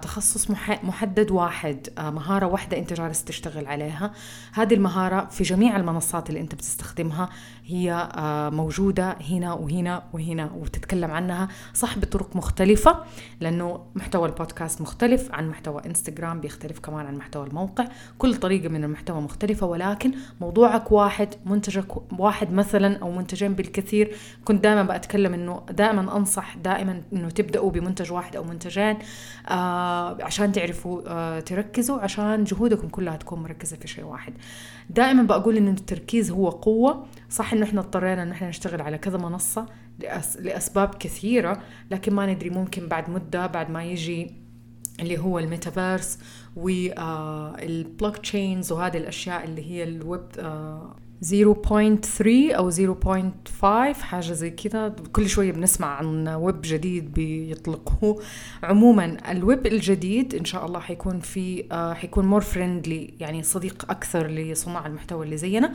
تخصص 0.03 0.51
محدد 0.83 1.31
واحد 1.31 1.89
مهارة 1.99 2.47
واحدة 2.47 2.79
أنت 2.79 2.93
جالس 2.93 3.25
تشتغل 3.25 3.67
عليها 3.67 4.13
هذه 4.53 4.75
المهارة 4.75 5.25
في 5.31 5.45
جميع 5.45 5.77
المنصات 5.77 6.29
اللي 6.29 6.41
أنت 6.41 6.55
بتستخدمها 6.55 7.29
هي 7.69 8.11
آه، 8.15 8.51
موجودة 8.51 9.17
هنا 9.31 9.53
وهنا 9.53 10.03
وهنا 10.13 10.51
وتتكلم 10.57 11.11
عنها 11.11 11.49
صح 11.75 11.99
بطرق 11.99 12.37
مختلفة 12.37 12.99
لأنه 13.41 13.81
محتوى 13.95 14.29
البودكاست 14.29 14.81
مختلف 14.81 15.33
عن 15.33 15.49
محتوى 15.49 15.83
إنستغرام 15.87 16.41
بيختلف 16.41 16.79
كمان 16.79 17.07
عن 17.07 17.17
محتوى 17.17 17.47
الموقع. 17.47 17.85
كل 18.19 18.35
طريقة 18.35 18.69
من 18.69 18.85
المحتوى 18.85 19.21
مختلفة 19.21 19.67
ولكن 19.67 20.13
موضوعك 20.41 20.93
واحد 20.93 21.29
منتجك 21.47 22.21
واحد 22.21 22.53
مثلا 22.53 22.99
أو 22.99 23.11
منتجين 23.11 23.55
بالكثير. 23.55 24.17
كنت 24.45 24.65
دائما 24.65 24.83
بأتكلم 24.83 25.35
أنه 25.35 25.63
دائما 25.71 26.17
أنصح 26.17 26.57
دائما 26.57 27.03
أنه 27.13 27.31
تبدأوا 27.31 27.71
بمنتج 27.71 28.13
واحد 28.13 28.37
أو 28.37 28.45
منتجين 28.45 28.99
آه 29.49 30.25
عشان 30.25 30.53
تعرفوا 30.53 31.03
آه 31.07 31.41
تركزوا 31.41 31.99
عشان 31.99 32.45
جهودكم 32.45 32.89
كلها 32.89 33.17
تكون 33.17 33.43
مركزة 33.43 33.77
في 33.77 33.89
شيء 33.89 34.05
واحد. 34.05 34.33
دائما 34.91 35.23
بقول 35.23 35.57
أن 35.57 35.69
التركيز 35.69 36.31
هو 36.31 36.49
قوة 36.49 37.07
صح 37.31 37.53
إنه 37.53 37.65
إحنا 37.65 37.81
اضطرينا 37.81 38.23
إن 38.23 38.31
إحنا 38.31 38.49
نشتغل 38.49 38.81
على 38.83 38.99
كذا 38.99 39.19
منصة. 39.19 39.67
لأسباب 40.39 40.95
كثيرة 40.95 41.63
لكن 41.91 42.15
ما 42.15 42.27
ندري 42.35 42.51
ممكن 42.51 42.87
بعد 42.89 43.11
مدة 43.11 43.47
بعد 43.47 43.71
ما 43.71 43.85
يجي 43.85 44.31
اللي 45.01 45.19
هو 45.19 45.39
ال 45.39 45.45
metaverse 45.45 46.05
وال 46.05 46.19
blockchains 46.57 48.73
وهذه 48.73 48.97
الأشياء 48.97 49.45
اللي 49.45 49.71
هي 49.71 49.85
الويب 49.85 50.27
0.3 51.25 51.35
أو 52.57 52.71
0.5 52.71 53.65
حاجة 54.03 54.33
زي 54.33 54.51
كذا 54.51 54.89
كل 55.13 55.29
شوية 55.29 55.53
بنسمع 55.53 55.87
عن 55.87 56.29
ويب 56.29 56.61
جديد 56.63 57.13
بيطلقوه 57.13 58.23
عموما 58.63 59.17
الويب 59.31 59.67
الجديد 59.67 60.35
إن 60.35 60.45
شاء 60.45 60.67
الله 60.67 60.81
حيكون 60.81 61.21
في 61.21 61.65
آه 61.73 61.95
حيكون 61.95 62.27
more 62.27 62.41
friendly 62.41 63.15
يعني 63.21 63.43
صديق 63.43 63.87
أكثر 63.91 64.27
لصناع 64.27 64.87
المحتوى 64.87 65.25
اللي 65.25 65.37
زينا 65.37 65.73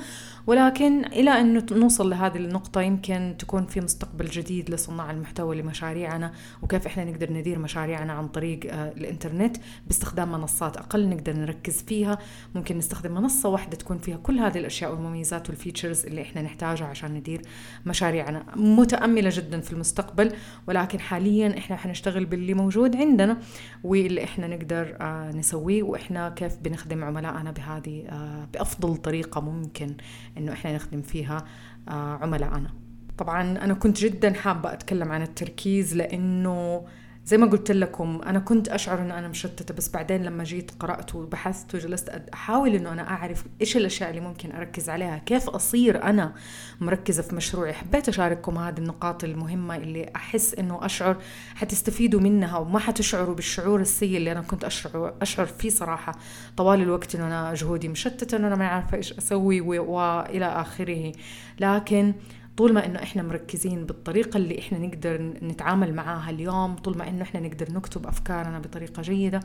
ولكن 0.47 1.05
إلى 1.05 1.29
أن 1.41 1.65
نوصل 1.71 2.09
لهذه 2.09 2.37
النقطة 2.37 2.81
يمكن 2.81 3.35
تكون 3.39 3.65
في 3.65 3.81
مستقبل 3.81 4.25
جديد 4.25 4.69
لصناع 4.69 5.11
المحتوى 5.11 5.61
لمشاريعنا 5.61 6.31
وكيف 6.61 6.85
إحنا 6.85 7.05
نقدر 7.05 7.33
ندير 7.33 7.59
مشاريعنا 7.59 8.13
عن 8.13 8.27
طريق 8.27 8.59
آه 8.73 8.91
الإنترنت 8.97 9.57
باستخدام 9.87 10.31
منصات 10.31 10.77
أقل 10.77 11.09
نقدر 11.09 11.33
نركز 11.33 11.83
فيها. 11.87 12.17
ممكن 12.55 12.77
نستخدم 12.77 13.13
منصة 13.13 13.49
واحدة 13.49 13.77
تكون 13.77 13.97
فيها 13.97 14.17
كل 14.17 14.39
هذه 14.39 14.57
الأشياء 14.57 14.91
والمميزات 14.91 15.23
المميزات 15.23 15.49
والفيتشرز 15.49 16.05
اللي 16.05 16.21
إحنا 16.21 16.41
نحتاجها 16.41 16.87
عشان 16.87 17.13
ندير 17.13 17.41
مشاريعنا. 17.85 18.45
متأملة 18.55 19.29
جدا 19.33 19.59
في 19.59 19.73
المستقبل 19.73 20.31
ولكن 20.67 20.99
حاليا 20.99 21.57
إحنا 21.57 21.75
حنشتغل 21.75 22.25
باللي 22.25 22.53
موجود 22.53 22.95
عندنا 22.95 23.37
واللي 23.83 24.23
إحنا 24.23 24.47
نقدر 24.47 24.97
آه، 25.01 25.31
نسويه 25.31 25.83
وإحنا 25.83 26.29
كيف 26.29 26.57
بنخدم 26.57 27.03
عملائنا 27.03 27.51
بهذه 27.51 28.03
آه، 28.09 28.47
بأفضل 28.53 28.97
طريقة 28.97 29.41
ممكن 29.41 29.95
إنه 30.37 30.53
إحنا 30.53 30.75
نخدم 30.75 31.01
فيها 31.01 31.45
آه، 31.89 32.17
عملائنا. 32.21 32.69
طبعا 33.17 33.41
أنا 33.41 33.73
كنت 33.73 33.97
جدا 33.97 34.33
حابة 34.33 34.73
أتكلم 34.73 35.11
عن 35.11 35.21
التركيز 35.21 35.95
لأنه 35.95 36.85
زي 37.25 37.37
ما 37.37 37.45
قلت 37.45 37.71
لكم 37.71 38.21
أنا 38.25 38.39
كنت 38.39 38.69
أشعر 38.69 39.01
إنه 39.01 39.19
أنا 39.19 39.27
مشتتة 39.27 39.73
بس 39.73 39.89
بعدين 39.89 40.23
لما 40.23 40.43
جيت 40.43 40.71
قرأت 40.79 41.15
وبحثت 41.15 41.75
وجلست 41.75 42.09
أحاول 42.09 42.75
إنه 42.75 42.91
أنا 42.93 43.09
أعرف 43.09 43.45
إيش 43.61 43.77
الأشياء 43.77 44.09
اللي 44.09 44.21
ممكن 44.21 44.51
أركز 44.51 44.89
عليها 44.89 45.17
كيف 45.17 45.49
أصير 45.49 46.03
أنا 46.03 46.33
مركزة 46.81 47.21
في 47.23 47.35
مشروعي. 47.35 47.73
حبيت 47.73 48.09
أشارككم 48.09 48.57
هذه 48.57 48.77
النقاط 48.77 49.23
المهمة 49.23 49.75
اللي 49.75 50.11
أحس 50.15 50.53
إنه 50.53 50.85
أشعر 50.85 51.17
حتستفيدوا 51.55 52.19
منها 52.19 52.57
وما 52.57 52.79
حتشعروا 52.79 53.35
بالشعور 53.35 53.81
السيء 53.81 54.17
اللي 54.17 54.31
أنا 54.31 54.41
كنت 54.41 54.63
اشعر 54.63 55.13
أشعر 55.21 55.45
فيه 55.45 55.69
صراحة. 55.69 56.15
طوال 56.57 56.81
الوقت 56.81 57.15
إنه 57.15 57.27
أنا 57.27 57.53
جهودي 57.53 57.87
مشتتة 57.87 58.37
إنه 58.37 58.47
أنا 58.47 58.55
ما 58.55 58.67
عارفة 58.67 58.97
إيش 58.97 59.13
أسوي 59.13 59.61
وإلى 59.61 60.45
آخره. 60.45 61.11
لكن 61.59 62.13
طول 62.57 62.73
ما 62.73 62.85
إنه 62.85 63.03
إحنا 63.03 63.23
مركزين 63.23 63.85
بالطريقة 63.85 64.37
اللي 64.37 64.59
إحنا 64.59 64.77
نقدر 64.77 65.21
نتعامل 65.21 65.93
معاها 65.95 66.29
اليوم 66.29 66.75
طول 66.75 66.97
ما 66.97 67.09
إنه 67.09 67.21
إحنا 67.21 67.39
نقدر 67.39 67.71
نكتب 67.73 68.07
أفكارنا 68.07 68.59
بطريقة 68.59 69.01
جيدة 69.01 69.39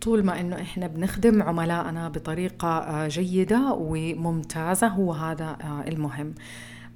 طول 0.00 0.24
ما 0.24 0.40
إنه 0.40 0.56
إحنا 0.56 0.86
بنخدم 0.86 1.42
عملائنا 1.42 2.08
بطريقة 2.08 2.68
آه، 2.68 3.08
جيدة 3.08 3.72
وممتازة 3.72 4.86
هو 4.86 5.12
هذا 5.12 5.44
آه، 5.64 5.84
المهم. 5.88 6.34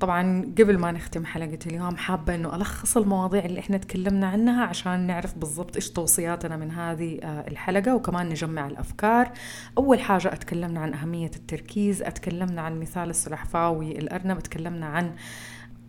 طبعا 0.03 0.53
قبل 0.59 0.79
ما 0.79 0.93
نختم 0.93 1.25
حلقة 1.25 1.59
اليوم 1.67 1.97
حابة 1.97 2.35
إنه 2.35 2.57
ألخص 2.57 2.97
المواضيع 2.97 3.45
اللي 3.45 3.61
إحنا 3.61 3.77
تكلمنا 3.77 4.27
عنها 4.27 4.65
عشان 4.65 5.01
نعرف 5.07 5.39
بالضبط 5.39 5.77
إيش 5.77 5.91
توصياتنا 5.91 6.57
من 6.57 6.71
هذه 6.71 7.19
آه، 7.23 7.49
الحلقة 7.49 7.95
وكمان 7.95 8.29
نجمع 8.29 8.67
الأفكار. 8.67 9.31
أول 9.79 10.01
حاجة 10.01 10.33
أتكلمنا 10.33 10.81
عن 10.81 10.95
أهمية 10.95 11.31
التركيز 11.37 12.03
أتكلمنا 12.03 12.63
عن 12.63 12.81
مثال 12.81 13.11
السلحفاة 13.11 13.99
والأرنب 13.99 14.39
أتكلمنا 14.39 14.87
عن 14.87 15.15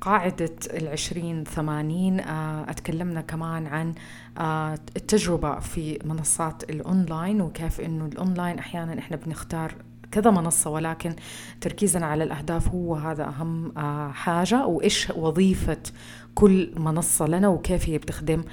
قاعدة 0.02 0.56
العشرين 0.74 1.44
ثمانين 1.44 2.20
آه، 2.20 2.70
أتكلمنا 2.70 3.22
كمان 3.22 3.68
عن 3.68 3.94
آه، 4.38 4.74
التجربة 4.96 5.60
في 5.60 6.00
منصات 6.06 6.70
الأونلاين 6.70 7.42
وكيف 7.42 7.82
أنه 7.82 8.06
الأونلاين 8.06 8.60
أحيانا 8.60 9.00
إحنا 9.00 9.18
بنختار 9.18 9.76
كذا 10.14 10.32
منصة 10.32 10.70
ولكن 10.70 11.16
تركيزنا 11.62 12.06
على 12.06 12.24
الأهداف 12.24 12.70
هو 12.70 12.96
هذا 12.96 13.24
أهم 13.24 13.78
آه، 13.78 14.12
حاجة. 14.12 14.66
وإيش 14.66 15.10
وظيفة 15.16 15.78
كل 16.36 16.72
منصة 16.78 17.28
لنا 17.28 17.48
وكيف 17.48 17.90
هي 17.90 17.98
بتخدم 17.98 18.44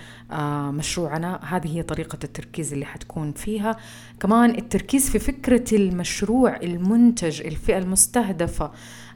مشروعنا. 0.70 1.40
هذه 1.44 1.76
هي 1.76 1.82
طريقة 1.82 2.18
التركيز 2.24 2.72
اللي 2.72 2.84
حتكون 2.84 3.32
فيها. 3.32 3.76
كمان 4.20 4.50
التركيز 4.50 5.10
في 5.10 5.18
فكرة 5.18 5.76
المشروع 5.76 6.56
المنتج 6.56 7.40
الفئة 7.40 7.78
المستهدفة 7.78 8.70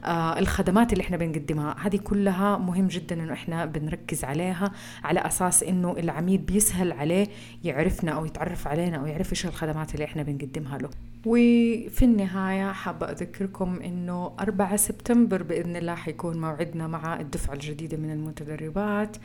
آه 0.05 0.39
الخدمات 0.39 0.93
اللي 0.93 1.01
إحنا 1.01 1.17
بنقدمها. 1.17 1.75
هذه 1.79 1.97
كلها 1.97 2.57
مهم 2.57 2.87
جدا 2.87 3.15
إنه 3.15 3.33
إحنا 3.33 3.65
بنركز 3.65 4.23
عليها 4.23 4.71
على 5.03 5.19
أساس 5.19 5.63
إنه 5.63 5.91
العميل 5.91 6.37
بيسهل 6.37 6.91
عليه 6.91 7.27
يعرفنا 7.63 8.11
أو 8.11 8.25
يتعرف 8.25 8.67
علينا 8.67 8.97
أو 8.97 9.05
يعرف 9.05 9.31
إيش 9.31 9.45
الخدمات 9.45 9.93
اللي 9.93 10.05
إحنا 10.05 10.23
بنقدمها 10.23 10.77
له. 10.77 10.89
وفي 11.25 12.05
النهاية 12.05 12.71
حابة 12.71 13.05
أذكركم 13.11 13.79
أنه 13.81 14.31
4 14.39 14.75
سبتمبر 14.75 15.43
بإذن 15.43 15.75
الله 15.75 15.95
حيكون 15.95 16.41
موعدنا 16.41 16.87
مع 16.87 17.19
الدفعة 17.19 17.53
الجديدة 17.53 17.97
من 17.97 18.11
المتدربات. 18.11 19.17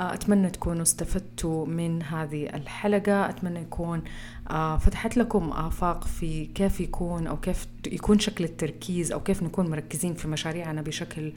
آه، 0.00 0.14
أتمنى 0.14 0.50
تكونوا 0.50 0.82
استفدتوا 0.82 1.66
من 1.66 2.02
هذه 2.02 2.46
الحلقة. 2.54 3.28
أتمنى 3.28 3.60
يكون 3.60 4.02
فتحت 4.80 5.16
لكم 5.16 5.50
آفاق 5.50 6.04
في 6.04 6.46
كيف 6.46 6.80
يكون 6.80 7.26
أو 7.26 7.36
كيف 7.36 7.66
يكون 7.86 8.18
شكل 8.18 8.44
التركيز 8.44 9.12
أو 9.12 9.20
كيف 9.20 9.42
نكون 9.42 9.70
مركزين 9.70 10.14
في 10.14 10.28
مشاريعنا 10.28 10.82
بشكل 10.82 11.32